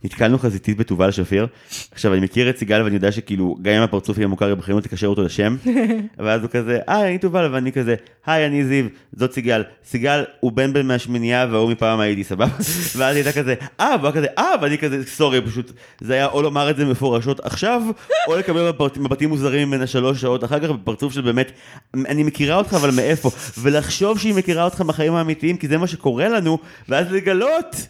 [0.05, 1.47] נתקלנו חזיתית בתובל שפיר.
[1.93, 4.83] עכשיו, אני מכיר את סיגל ואני יודע שכאילו, גם אם הפרצוף יהיה מוכר, בחיים לא
[4.83, 5.57] תקשר אותו לשם.
[6.19, 7.95] ואז הוא כזה, היי, אני תובל, ואני כזה,
[8.27, 8.85] היי, אני זיו,
[9.17, 9.63] זאת סיגל.
[9.87, 12.47] סיגל הוא בן בן מהשמינייה והוא מפעם הייתי, סבבה?
[12.97, 16.27] ואז היא הייתה כזה, אה, והוא היה כזה, אה, ואני כזה, סורי, פשוט, זה היה
[16.27, 17.83] או לומר את זה מפורשות עכשיו,
[18.29, 21.53] או לקבל מבט- מבטים מוזרים ממנה שלוש שעות אחר כך, בפרצוף של באמת,
[21.95, 23.31] אני מכירה אותך, אבל מאיפה?
[23.59, 27.87] ולחשוב שהיא מכירה אותך בחיים האמיתיים, כי זה מה שקורה לנו, ואז לגלות.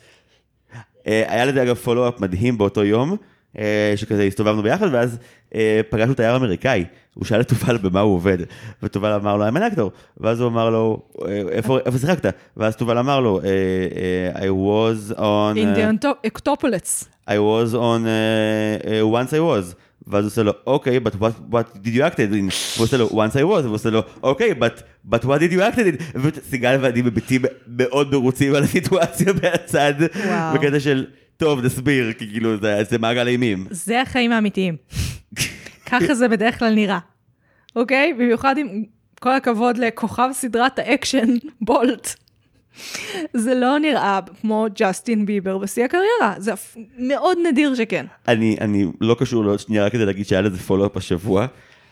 [1.06, 3.16] אה, היה לזה אגב פולו-אפ מדהים באותו יום,
[3.58, 5.18] אה, שכזה הסתובבנו ביחד, ואז
[5.54, 6.84] אה, פגשנו תייר אמריקאי,
[7.14, 8.38] הוא שאל את תובל במה הוא עובד,
[8.82, 9.82] ותובל אמר לו, I'm an actor,
[10.20, 10.98] ואז הוא אמר לו,
[11.28, 11.42] "אה,
[11.86, 12.34] איפה שיחקת?
[12.56, 13.48] ואז תובל אמר לו, "אה,
[14.36, 15.20] אה, I was on...
[15.22, 15.96] אה, אינדיאן
[16.26, 17.04] אקטופולץ.
[17.28, 18.04] I was on
[19.12, 19.74] once I was.
[20.06, 22.52] ואז הוא עושה לו, אוקיי, but what, what did you acted in?
[22.76, 25.58] והוא עושה לו, once I was, והוא עושה לו, אוקיי, but, but what did you
[25.58, 26.18] acted in?
[26.18, 29.94] וסיגל ואני מביטים מאוד מרוצים על הסיטואציה מהצד.
[30.54, 33.66] בקטע של, טוב, נסביר, כי כאילו, זה, זה מעגל אימים.
[33.70, 34.76] זה החיים האמיתיים.
[35.90, 36.98] ככה זה בדרך כלל נראה,
[37.76, 38.12] אוקיי?
[38.18, 38.82] במיוחד עם
[39.20, 41.28] כל הכבוד לכוכב סדרת האקשן,
[41.60, 42.14] בולט.
[43.34, 46.52] זה לא נראה כמו ג'סטין ביבר בשיא הקריירה, זה
[46.98, 48.06] מאוד נדיר שכן.
[48.28, 51.46] אני, אני לא קשור לעוד שנייה, רק כדי להגיד שהיה לזה follow-up השבוע,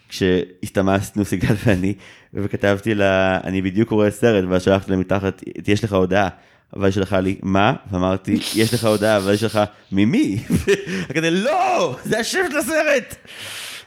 [0.08, 1.94] כשהסתמסנו סיגל ואני,
[2.34, 6.28] וכתבתי לה, אני בדיוק רואה סרט, ואז שלחתי לה מתחת, יש לך הודעה.
[6.72, 7.72] ואז שלחה לי, מה?
[7.92, 10.38] ואמרתי, יש לך הודעה, ואז היא שלחה, ממי?
[11.16, 11.96] כזה, לא!
[12.04, 13.14] זה השם של הסרט!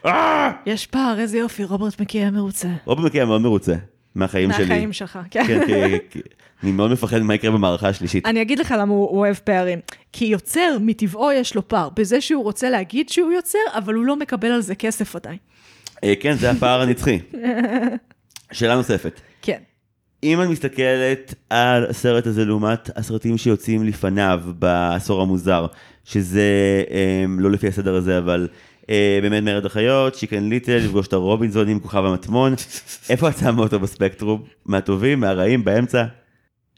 [0.05, 0.51] אה!
[0.65, 2.67] יש פער, איזה יופי, רוברט מקיע מרוצה.
[2.85, 3.73] רובי מקיע מאוד מרוצה
[4.15, 4.63] מהחיים שלי.
[4.65, 5.43] מהחיים שלך, כן.
[5.47, 6.19] כן, כי- כי-
[6.63, 8.25] אני מאוד מפחד מה יקרה במערכה השלישית.
[8.25, 9.79] אני אגיד לך למה הוא אוהב פערים.
[10.11, 11.89] כי יוצר, מטבעו יש לו פער.
[11.89, 15.37] בזה שהוא רוצה להגיד שהוא יוצר, אבל הוא לא מקבל על זה כסף עדיין.
[16.03, 17.19] אה, כן, זה הפער הנצחי.
[18.51, 19.21] שאלה נוספת.
[19.41, 19.57] כן.
[20.23, 25.65] אם את מסתכלת על הסרט הזה לעומת הסרטים שיוצאים לפניו בעשור המוזר,
[26.05, 26.41] שזה
[26.91, 28.47] אה, לא לפי הסדר הזה, אבל
[28.89, 32.53] אה, באמת מרד החיות, צ'יקן ליטל, לפגוש את הרובינזונים, כוכב המטמון,
[33.09, 34.43] איפה את שמה אותו בספקטרום?
[34.65, 36.03] מהטובים, מהרעים, באמצע?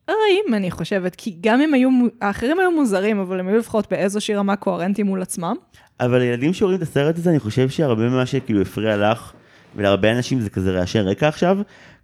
[0.10, 1.90] רעים, אני חושבת, כי גם אם היו,
[2.22, 5.56] האחרים היו מוזרים, אבל הם היו לפחות באיזושהי רמה קוהרנטיים מול עצמם.
[6.00, 9.32] אבל ילדים שרואים את הסרט הזה, אני חושב שהרבה ממה שכאילו הפריע לך,
[9.76, 11.58] ולהרבה אנשים זה כזה רעשי רקע עכשיו,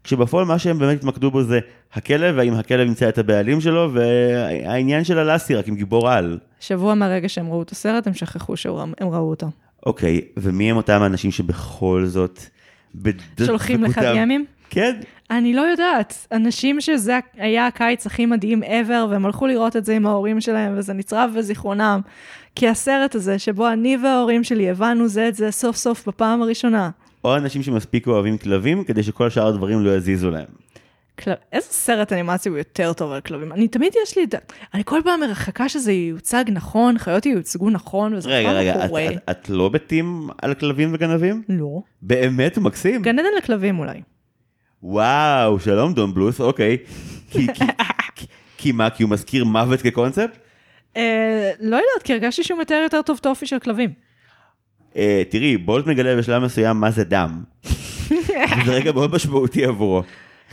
[0.03, 1.59] כשבפועל מה שהם באמת התמקדו בו זה
[1.93, 6.37] הכלב, והאם הכלב ימצא את הבעלים שלו, והעניין של הלאסי, רק עם גיבור על.
[6.59, 9.47] שבוע מהרגע שהם ראו את הסרט, הם שכחו שהם ראו אותו.
[9.85, 12.39] אוקיי, ומי הם אותם האנשים שבכל זאת...
[13.45, 14.45] שולחים לך בדקותם- ימים?
[14.71, 14.99] כן.
[15.31, 16.27] אני לא יודעת.
[16.31, 20.73] אנשים שזה היה הקיץ הכי מדהים ever, והם הלכו לראות את זה עם ההורים שלהם,
[20.77, 22.01] וזה נצרב בזיכרונם.
[22.55, 26.89] כי הסרט הזה, שבו אני וההורים שלי הבנו זה את זה סוף סוף בפעם הראשונה.
[27.23, 30.45] או אנשים שמספיק אוהבים כלבים, כדי שכל שאר הדברים לא יזיזו להם.
[31.23, 31.31] כל...
[31.51, 33.53] איזה סרט אנימציה הוא יותר טוב על כלבים?
[33.53, 34.37] אני תמיד יש לי את ה...
[34.73, 38.83] אני כל פעם מחכה שזה יוצג נכון, חיות ייוצגו נכון, וזה רגע, פעם רגע, לא
[38.83, 39.07] את, קורה.
[39.07, 41.43] את, את לא בטים על כלבים וגנבים?
[41.49, 41.81] לא.
[42.01, 43.01] באמת מקסים.
[43.01, 44.01] גן עדן לכלבים אולי.
[44.83, 46.77] וואו, שלום דון בלוס, אוקיי.
[47.31, 47.65] כי, כי,
[48.15, 48.25] כי,
[48.57, 50.37] כי מה, כי הוא מזכיר מוות כקונספט?
[50.97, 53.89] אה, לא יודעת, כי הרגשתי שהוא מתאר יותר טוב את האופי של כלבים.
[54.95, 57.43] אה, תראי, בולט מגלה בשלב מסוים מה זה דם.
[58.65, 60.03] זה רגע מאוד משמעותי עבורו.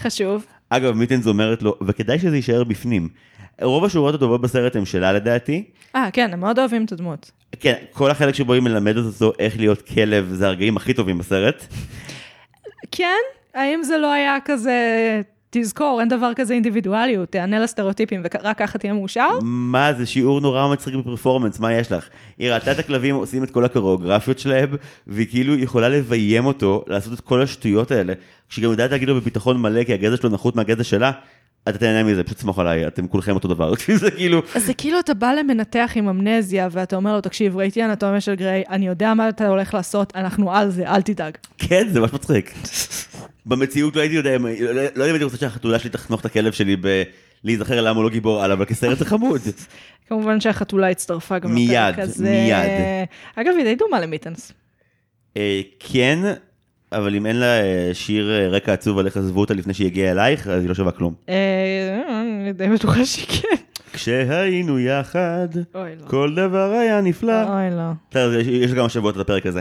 [0.03, 0.47] חשוב.
[0.71, 3.09] אגב, מיטנס אומרת לו, וכדאי שזה יישאר בפנים.
[3.63, 5.65] רוב השורות הטובות בסרט הם שלה לדעתי.
[5.97, 7.31] אה, כן, הם מאוד אוהבים את הדמות.
[7.61, 11.67] כן, כל החלק שבו היא מלמדת אותו איך להיות כלב, זה הרגעים הכי טובים בסרט.
[12.91, 13.38] כן?
[13.59, 18.93] האם זה לא היה כזה, תזכור, אין דבר כזה אינדיבידואליות, תענה לסטריאוטיפים ורק ככה תהיה
[18.93, 19.29] מאושר?
[19.43, 22.09] מה, זה שיעור נורא מצחיק בפרפורמנס, מה יש לך?
[22.39, 24.69] היא ראתה את הכלבים עושים את כל הקוריאוגרפיות שלהם,
[25.07, 28.13] והיא כאילו יכולה לביים אותו, לעשות את כל השטויות האלה,
[28.49, 31.13] כשהיא גם יודעת להגיד לו בביטחון מלא, כי הגזע שלו נחות מהגזע שלה,
[31.69, 34.43] אתה תהנה מזה, פשוט סמוך עליי, אתם כולכם אותו דבר, זה כאילו...
[34.55, 38.35] אז זה כאילו אתה בא למנתח עם אמנזיה, ואתה אומר לו, תקשיב, ראיתי אנטומיה של
[38.35, 41.33] גריי, אני יודע מה אתה הולך לעשות, אנחנו על זה, אל תדאג.
[41.59, 42.55] כן, זה ממש מצחיק.
[43.49, 46.77] במציאות לא הייתי יודע, אם- לא לא הייתי רוצה שהחתולה שלי תחנוך את הכלב שלי
[47.45, 49.41] בלהיזכר למה הוא לא גיבור על, אבל כסרט זה חמוד.
[50.09, 52.25] כמובן שהחתולה הצטרפה גם מיד, לפרק הזה.
[52.31, 52.71] מיד.
[53.37, 54.53] אגב, היא די דומה למיטנס.
[55.37, 56.19] אה, כן,
[56.93, 59.87] אבל אם אין לה אה, שיר אה, רקע עצוב על איך עזבו אותה לפני שהיא
[59.87, 61.15] הגיעה אלייך, אז היא לא שווה כלום.
[61.29, 61.35] אה,
[62.43, 63.49] אני די בטוחה שכן.
[63.93, 65.81] כשהיינו יחד, לא.
[66.07, 67.43] כל דבר היה נפלא.
[67.43, 68.21] אוי לא.
[68.41, 69.61] יש- כמה שבועות את הפרק הזה.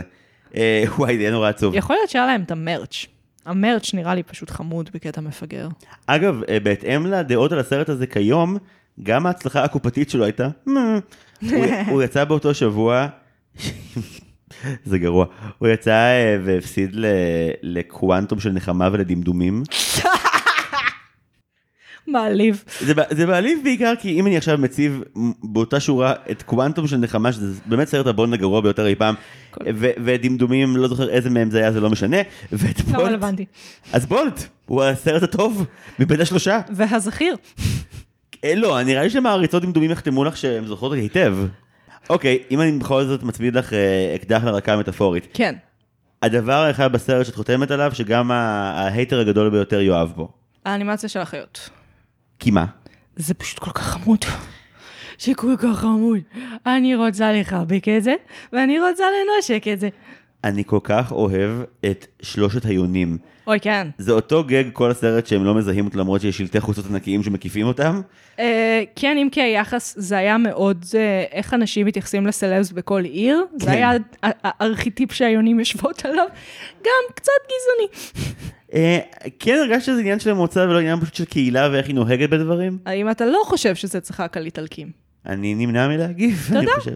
[0.56, 1.74] אה, וואי, זה יהיה נורא עצוב.
[1.74, 3.06] יכול להיות שהיה להם את המרץ'.
[3.48, 5.68] המרץ' נראה לי פשוט חמוד בקטע מפגר.
[6.06, 8.56] אגב, אה, בהתאם לדעות על הסרט הזה כיום,
[9.02, 10.48] גם ההצלחה הקופתית שלו הייתה.
[10.64, 10.84] הוא-
[11.88, 13.06] הוא יצא באותו שבוע,
[14.86, 15.26] זה גרוע,
[15.58, 16.90] הוא יצא אה, והפסיד
[17.62, 19.62] לקוואנטום של נחמה ולדמדומים.
[22.12, 22.64] מעליב.
[22.80, 25.02] זה, זה מעליב בעיקר כי אם אני עכשיו מציב
[25.42, 29.14] באותה שורה את קוואנטום של נחמה, שזה באמת סרט הבונד הגרוע ביותר אי פעם,
[29.50, 29.64] כל-
[30.04, 32.16] ודמדומים, לא זוכר איזה מהם זה היה, זה לא משנה,
[32.52, 33.44] ואת לא בולט, רלוונטי.
[33.92, 35.66] אז בולט, הוא הסרט הטוב
[35.98, 36.60] מבין השלושה.
[36.70, 37.36] והזכיר.
[38.44, 41.36] אה, לא, נראה לי שמעריצות דמדומים יחתמו לך שהן זוכרות היטב.
[42.10, 45.28] אוקיי, אם אני בכל זאת מצמיד לך אה, אקדח לרקה מטאפורית.
[45.34, 45.54] כן.
[46.22, 50.28] הדבר האחד בסרט שאת חותמת עליו, שגם ההייטר הגדול ביותר יאהב בו.
[50.66, 51.70] האנימציה של החיות.
[52.38, 52.64] כי מה?
[53.16, 54.24] זה פשוט כל כך חמוד.
[55.20, 56.18] זה כל כך חמוד.
[56.66, 58.14] אני רוצה לחבק את זה,
[58.52, 59.88] ואני רוצה לנשק את זה.
[60.44, 61.50] אני כל כך אוהב
[61.90, 63.18] את שלושת היונים.
[63.46, 63.88] אוי, כן.
[63.98, 67.66] זה אותו גג כל הסרט שהם לא מזהים אותו למרות שיש שלטי חוצות ענקיים שמקיפים
[67.66, 68.00] אותם.
[68.38, 73.44] אה, כן, אם כי היחס, זה היה מאוד, אה, איך אנשים מתייחסים לסלבס בכל עיר.
[73.50, 73.64] כן.
[73.64, 73.90] זה היה
[74.22, 76.26] הארכיטיפ שהיונים יושבות עליו.
[76.82, 78.24] גם קצת גזעני.
[78.74, 78.98] אה,
[79.38, 82.78] כן הרגשתי שזה עניין של מוצא ולא עניין פשוט של קהילה ואיך היא נוהגת בדברים.
[82.86, 84.90] האם אתה לא חושב שזה צחק על איטלקים?
[85.26, 86.66] אני נמנע מלהגיב, אני.
[86.78, 86.94] חושב.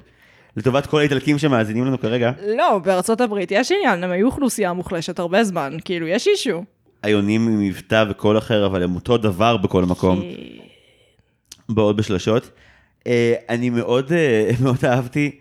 [0.57, 5.18] לטובת כל האיטלקים שמאזינים לנו כרגע, לא, בארצות הברית יש עניין, הם היו אוכלוסייה מוחלשת
[5.18, 6.64] הרבה זמן, כאילו, יש אישו.
[7.03, 10.23] היונים עם מבטא וקול אחר, אבל הם אותו דבר בכל מקום.
[11.68, 12.51] בעוד בשלשות.
[13.07, 15.39] אה, אני מאוד אה, מאוד אהבתי,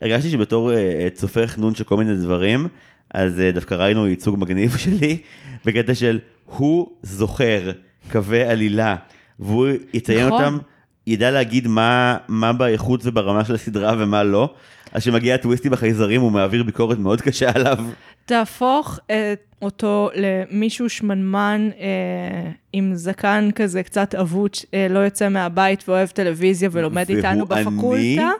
[0.00, 0.72] הרגשתי שבתור
[1.14, 2.68] צופה חנון של כל מיני דברים,
[3.14, 5.18] אז אה, דווקא ראינו ייצוג מגניב שלי,
[5.64, 7.70] בקטע של הוא זוכר
[8.12, 8.96] קווי עלילה,
[9.38, 10.42] והוא יציין נכון.
[10.42, 10.58] אותם,
[11.06, 14.54] ידע להגיד מה, מה באיכות וברמה של הסדרה ומה לא.
[14.94, 17.78] אז כשמגיע הטוויסטי בחייזרים הוא מעביר ביקורת מאוד קשה עליו.
[18.26, 25.88] תהפוך את אותו למישהו שמנמן אה, עם זקן כזה קצת אבוד, אה, לא יוצא מהבית
[25.88, 27.64] ואוהב טלוויזיה ולומד איתנו אני?
[27.64, 28.30] בפקולטה.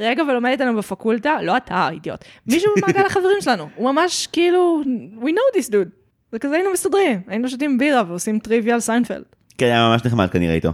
[0.00, 2.24] רגע, ולומד איתנו בפקולטה, לא אתה, אידיוט.
[2.46, 4.82] מישהו במעגל החברים שלנו, הוא ממש כאילו,
[5.20, 5.90] we know this dude.
[6.32, 9.24] זה כזה היינו מסתדרים, היינו שותים בירה ועושים טריוויה על סיינפלד.
[9.58, 10.72] כן, היה ממש נחמד כנראה איתו.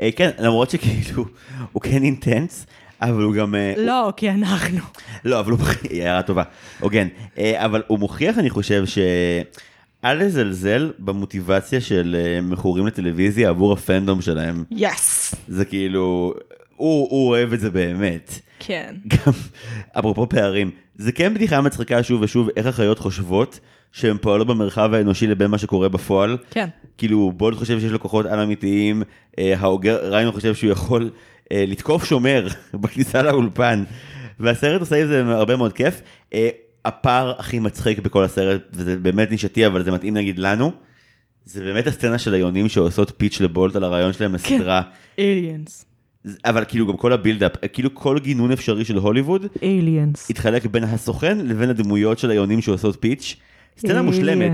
[0.00, 1.24] אה, כן, למרות שכאילו,
[1.72, 2.66] הוא כן intense,
[3.10, 3.54] אבל הוא גם...
[3.54, 4.80] אה, לא, כי אנחנו.
[5.24, 6.42] לא, אבל הוא מוכיח, הערה טובה,
[6.80, 7.08] הוגן.
[7.38, 13.79] אה, אבל הוא מוכיח, אני חושב, שאל לזלזל במוטיבציה של אה, מכורים לטלוויזיה עבור ה
[13.79, 14.64] fandom שלהם.
[14.70, 15.34] yes.
[15.48, 16.34] זה כאילו,
[16.76, 18.38] הוא, הוא אוהב את זה באמת.
[18.58, 18.94] כן.
[19.06, 19.32] גם,
[19.98, 23.60] אפרופו פערים, זה כן בדיחה מצחיקה שוב ושוב איך החיות חושבות
[23.92, 26.36] שהן פועלות במרחב האנושי לבין מה שקורה בפועל.
[26.50, 26.68] כן.
[26.98, 29.02] כאילו בולד חושב שיש לו כוחות על אמיתיים,
[29.38, 31.10] האוגר ריינו חושב שהוא יכול
[31.52, 32.46] לתקוף שומר
[32.80, 33.84] בכניסה לאולפן,
[34.40, 36.02] והסרט עושה עם זה הרבה מאוד כיף.
[36.34, 36.48] אה,
[36.84, 40.72] הפער הכי מצחיק בכל הסרט, וזה באמת נישתי אבל זה מתאים נגיד לנו,
[41.44, 44.82] זה באמת הסצנה של היונים שעושות פיץ' לבולט על הרעיון שלהם לסדרה,
[45.16, 45.84] aliens.
[46.44, 50.18] אבל כאילו גם כל הבילדאפ, כאילו כל גינון אפשרי של הוליווד, aliens.
[50.30, 53.36] התחלק בין הסוכן לבין הדמויות של היונים שעושות פיץ'.
[53.78, 54.52] סצנה מושלמת.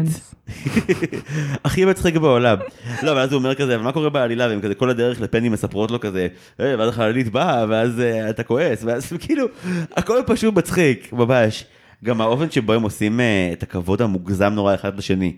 [1.64, 2.56] הכי מצחיק בעולם.
[3.02, 4.46] לא, ואז הוא אומר כזה, אבל מה קורה בעלילה?
[4.48, 6.28] והם כזה כל הדרך לפני מספרות לו כזה,
[6.60, 9.46] "אה, ואז החללית באה, ואז אה, אתה כועס, ואז כאילו,
[9.96, 11.64] הכל פשוט מצחיק, ממש.
[12.04, 15.36] גם האופן שבו הם עושים אה, את הכבוד המוגזם נורא אחד לשני.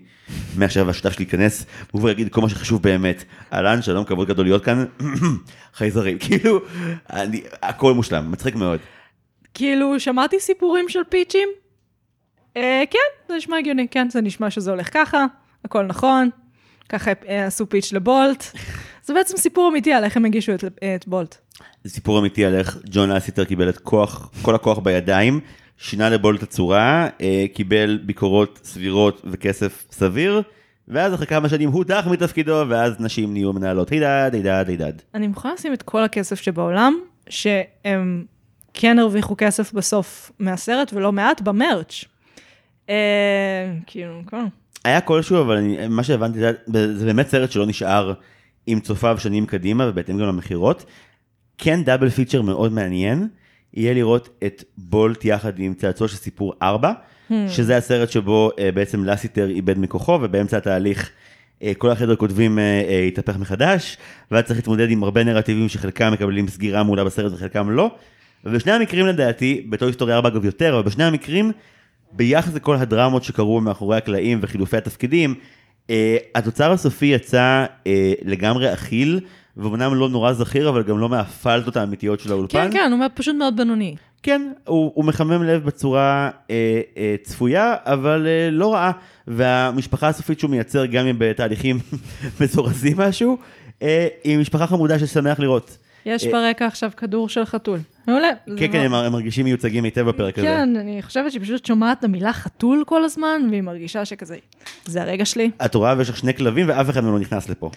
[0.57, 3.23] מעכשיו השותף שלי ייכנס, והוא יגיד כל מה שחשוב באמת.
[3.53, 4.85] אהלן, שלום, כבוד גדול להיות כאן,
[5.77, 6.17] חייזרים.
[6.23, 6.59] כאילו,
[7.13, 8.79] אני- הכל מושלם, מצחיק מאוד.
[9.53, 11.49] כאילו, שמעתי סיפורים של פיצ'ים.
[12.57, 15.25] אה, כן, זה נשמע הגיוני, כן, זה נשמע שזה הולך ככה,
[15.65, 16.29] הכל נכון,
[16.89, 18.43] ככה אה, עשו פיץ' לבולט.
[19.05, 20.63] זה בעצם סיפור אמיתי על איך הם הגישו את,
[20.95, 21.37] את בולט.
[21.83, 25.39] זה סיפור אמיתי על איך ג'ון אסיטר קיבל את כוח, כל הכוח בידיים,
[25.77, 30.41] שינה לבולט הצורה, אה, קיבל ביקורות סבירות וכסף סביר,
[30.87, 34.93] ואז אחרי כמה שנים הודח מתפקידו, ואז נשים נהיו מנהלות הידד, הידד, הידד.
[35.13, 36.93] אני מוכנה לשים את כל הכסף שבעולם,
[37.29, 38.25] שהם
[38.73, 42.05] כן הרוויחו כסף בסוף מהסרט, ולא מעט במרץ'.
[42.89, 44.45] אה, כאילו, כן.
[44.83, 48.13] היה כלשהו, אבל אני, מה שהבנתי, זה, זה באמת סרט שלא נשאר
[48.67, 50.85] עם צופיו שנים קדימה, ובהתאם גם למכירות.
[51.57, 53.27] כן דאבל פיצ'ר מאוד מעניין,
[53.73, 56.93] יהיה לראות את בולט יחד עם צעצוע של סיפור 4,
[57.29, 57.33] Hmm.
[57.49, 61.09] שזה הסרט שבו אה, בעצם לסיטר איבד מכוחו, ובאמצע התהליך
[61.63, 62.59] אה, כל החדר כותבים
[63.07, 63.97] התהפך מחדש,
[64.31, 67.91] ואז צריך להתמודד עם הרבה נרטיבים שחלקם מקבלים סגירה מעולה בסרט וחלקם לא.
[68.45, 71.51] ובשני המקרים לדעתי, בטוי היסטוריה 4 אגב יותר, אבל בשני המקרים,
[72.15, 75.35] ביחס לכל הדרמות שקרו מאחורי הקלעים וחילופי התפקידים,
[75.89, 79.19] אה, התוצר הסופי יצא אה, לגמרי אכיל,
[79.57, 82.71] ואומנם לא נורא זכיר, אבל גם לא מהפלטות האמיתיות של האולפן.
[82.71, 83.95] כן, כן, הוא פשוט מאוד בינוני.
[84.23, 88.91] כן, הוא, הוא מחמם לב בצורה אה, אה, צפויה, אבל אה, לא רעה.
[89.27, 91.79] והמשפחה הסופית שהוא מייצר, גם אם בתהליכים
[92.41, 93.37] מזורזים משהו,
[93.81, 95.77] אה, היא משפחה חמודה ששמח לראות.
[96.05, 97.79] יש אה, ברקע עכשיו כדור של חתול.
[98.07, 98.29] מעולה.
[98.57, 100.47] כן, כן, הם, מרגישים מיוצגים היטב בפרק הזה.
[100.47, 104.37] כן, אני חושבת שהיא פשוט שומעת את המילה חתול כל הזמן, והיא מרגישה שכזה,
[104.85, 105.51] זה הרגע שלי.
[105.65, 107.71] את רואה ויש לך שני כלבים ואף אחד מהם לא נכנס לפה.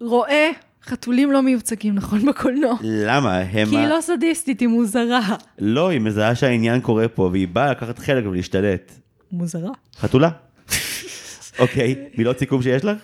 [0.00, 0.50] רואה,
[0.84, 2.74] חתולים לא מיוצגים נכון בקולנוע.
[2.82, 3.36] למה?
[3.36, 3.68] הם...
[3.68, 5.36] כי היא לא סדיסטית, היא מוזרה.
[5.58, 8.92] לא, היא מזהה שהעניין קורה פה, והיא באה לקחת חלק ולהשתלט.
[9.32, 9.70] מוזרה.
[9.96, 10.30] חתולה?
[11.58, 12.98] אוקיי, מילות סיכום שיש לך?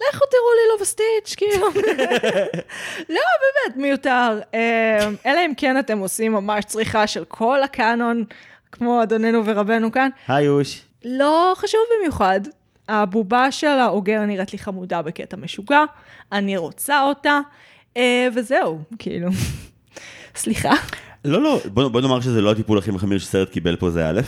[0.00, 1.66] לכו תראו לי לא בסטיץ', כאילו.
[3.08, 4.40] לא, באמת, מיותר.
[4.54, 8.24] אה, אלא אם כן אתם עושים ממש צריכה של כל הקאנון,
[8.72, 10.08] כמו אדוננו ורבנו כאן.
[10.28, 10.82] היי יוש.
[11.04, 12.40] לא חשוב במיוחד.
[12.88, 15.84] הבובה של האוגר נראית לי חמודה בקטע משוגע,
[16.32, 17.40] אני רוצה אותה,
[17.96, 19.28] אה, וזהו, כאילו.
[20.36, 20.72] סליחה.
[21.24, 24.20] לא, לא, בוא, בוא נאמר שזה לא הטיפול הכי מחמיר שסרט קיבל פה, זה א'.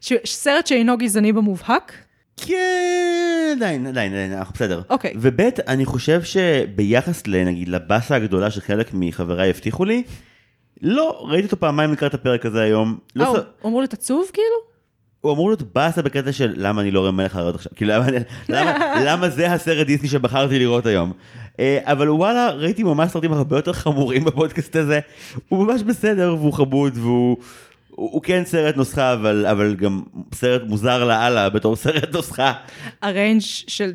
[0.00, 1.92] ש- סרט שאינו גזעני במובהק?
[2.36, 4.82] כן, עדיין, עדיין, עדיין, אנחנו בסדר.
[4.90, 5.12] אוקיי.
[5.20, 10.02] וב', אני חושב שביחס לנגיד לבאסה הגדולה שחלק מחבריי הבטיחו לי,
[10.82, 12.98] לא, ראיתי אותו פעמיים לקראת הפרק הזה היום.
[13.16, 14.72] לא אה, הוא- לי, אתה עצוב כאילו?
[15.20, 18.06] הוא אמור להיות באסה בקטע של למה אני לא רואה מלך האריות עכשיו, כאילו למה,
[18.48, 21.12] למה, למה זה הסרט דיסני שבחרתי לראות היום.
[21.60, 25.00] אה, אבל וואלה, ראיתי ממש סרטים הרבה יותר חמורים בפודקאסט הזה,
[25.48, 27.36] הוא ממש בסדר והוא חמוד והוא
[27.94, 30.02] הוא, הוא כן סרט נוסחה, אבל, אבל גם
[30.34, 32.52] סרט מוזר לאללה בתור סרט נוסחה.
[33.02, 33.92] הריינג' של...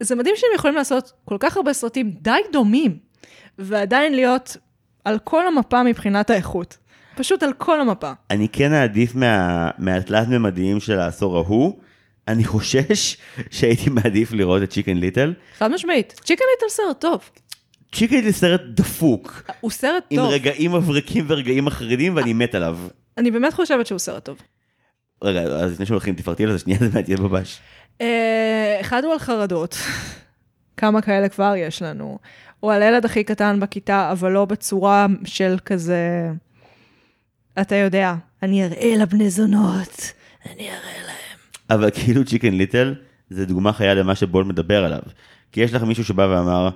[0.00, 2.98] זה מדהים שהם יכולים לעשות כל כך הרבה סרטים די דומים,
[3.58, 4.56] ועדיין להיות
[5.04, 6.76] על כל המפה מבחינת האיכות.
[7.16, 8.12] פשוט על כל המפה.
[8.30, 11.78] אני כן אעדיף מה, מהתלת ממדיים של העשור ההוא,
[12.28, 13.16] אני חושש
[13.50, 15.34] שהייתי מעדיף לראות את צ'יקן ליטל.
[15.58, 16.20] חד משמעית.
[16.24, 17.30] צ'יקן ליטל סרט טוב.
[17.94, 20.30] צ'יקן ליטל סרט דפוק, הוא סרט עם טוב.
[20.30, 22.78] רגעים מבריקים ורגעים מחרידים ואני מת עליו.
[23.18, 24.38] אני באמת חושבת שהוא סרט טוב.
[25.22, 27.60] רגע, אז לפני שהולכים תפרטי על זה שנייה, זה מעניין ממש.
[28.00, 29.76] אה, אחד הוא על חרדות.
[30.76, 32.18] כמה כאלה כבר יש לנו.
[32.60, 36.30] הוא על הילד הכי קטן בכיתה, אבל לא בצורה של כזה...
[37.60, 40.12] אתה יודע, אני אראה לבני זונות,
[40.46, 41.38] אני אראה להם.
[41.70, 42.94] אבל כאילו צ'יקן ליטל
[43.30, 45.00] זה דוגמה חיה למה שבול מדבר עליו.
[45.52, 46.68] כי יש לך מישהו שבא ואמר,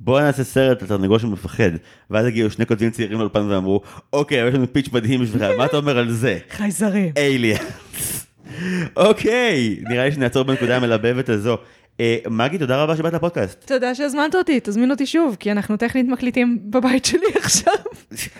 [0.00, 1.70] בוא נעשה סרט על תרנגול שמפחד.
[2.10, 3.80] ואז הגיעו שני כותבים צעירים לאולפן ואמרו,
[4.12, 6.38] אוקיי, יש לנו פיץ' מדהים בשבילך, מה אתה אומר על זה?
[6.56, 7.12] חייזרים.
[7.16, 8.26] אליאנס.
[8.96, 11.56] אוקיי, נראה לי שנעצור בנקודה המלבבת הזו.
[12.00, 13.64] אה, מגי, תודה רבה שבאת לפודקאסט.
[13.66, 17.74] תודה שהזמנת אותי, תזמין אותי שוב, כי אנחנו טכנית מקליטים בבית שלי עכשיו.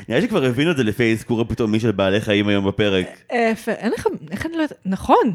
[0.09, 3.07] נראה שכבר הבינו את זה לפי האזכור הפתאומי של בעלי חיים היום בפרק.
[3.33, 5.33] אה, אין לך, איך אני לא יודעת, נכון.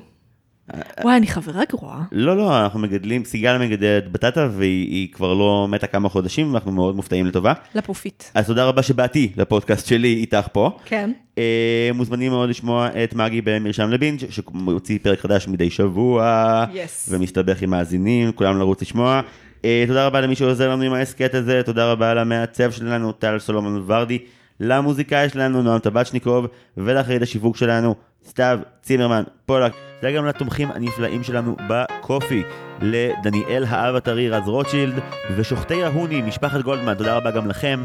[1.04, 2.04] וואי, אני חברה גרועה.
[2.12, 6.72] לא, לא, אנחנו מגדלים, סיגל מגדלת בטטה והיא היא כבר לא מתה כמה חודשים, ואנחנו
[6.72, 7.54] מאוד מופתעים לטובה.
[7.76, 8.32] לפופית.
[8.36, 10.78] אז תודה רבה שבאתי לפודקאסט שלי איתך פה.
[10.86, 11.12] כן.
[11.38, 17.10] אה, מוזמנים מאוד לשמוע את מגי במרשם לבינג' שמוציא פרק חדש מדי שבוע, Yes.
[17.10, 19.22] ומסתבך עם מאזינים, כולם לרוץ לשמוע.
[19.66, 23.84] אה, תודה רבה למי שעוזר לנו עם ההסכת הזה, תודה רבה למעצב שלנו, טל סולומון
[23.88, 24.20] ורדי,
[24.60, 26.48] למוזיקאי שלנו, נועם טבצ'ניקוב,
[26.78, 27.96] ולאחראית השיווק שלנו,
[28.28, 29.74] סתיו צימרמן פולק,
[30.04, 32.44] וגם לתומכים הנפלאים שלנו ב Ko-fi,
[32.82, 34.94] לדניאל האב הטרי רז רוטשילד,
[35.36, 37.84] ושוחטי ההוני, משפחת גולדמן, תודה רבה גם לכם.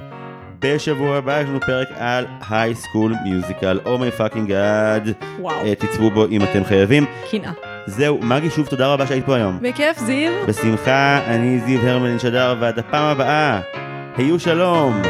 [0.60, 5.56] בשבוע הבא יש לנו פרק על היי סקול מיוזיקל, oh my fucking god, וואו.
[5.78, 7.06] תצפו בו אם אתם חייבים.
[7.30, 7.52] קנאה.
[7.86, 9.58] זהו, מגי, שוב תודה רבה שהיית פה היום.
[9.62, 10.32] בכיף, זיו.
[10.48, 13.60] בשמחה, אני זיו הרמלין שדר, ועד הפעם הבאה,
[14.16, 15.02] היו שלום.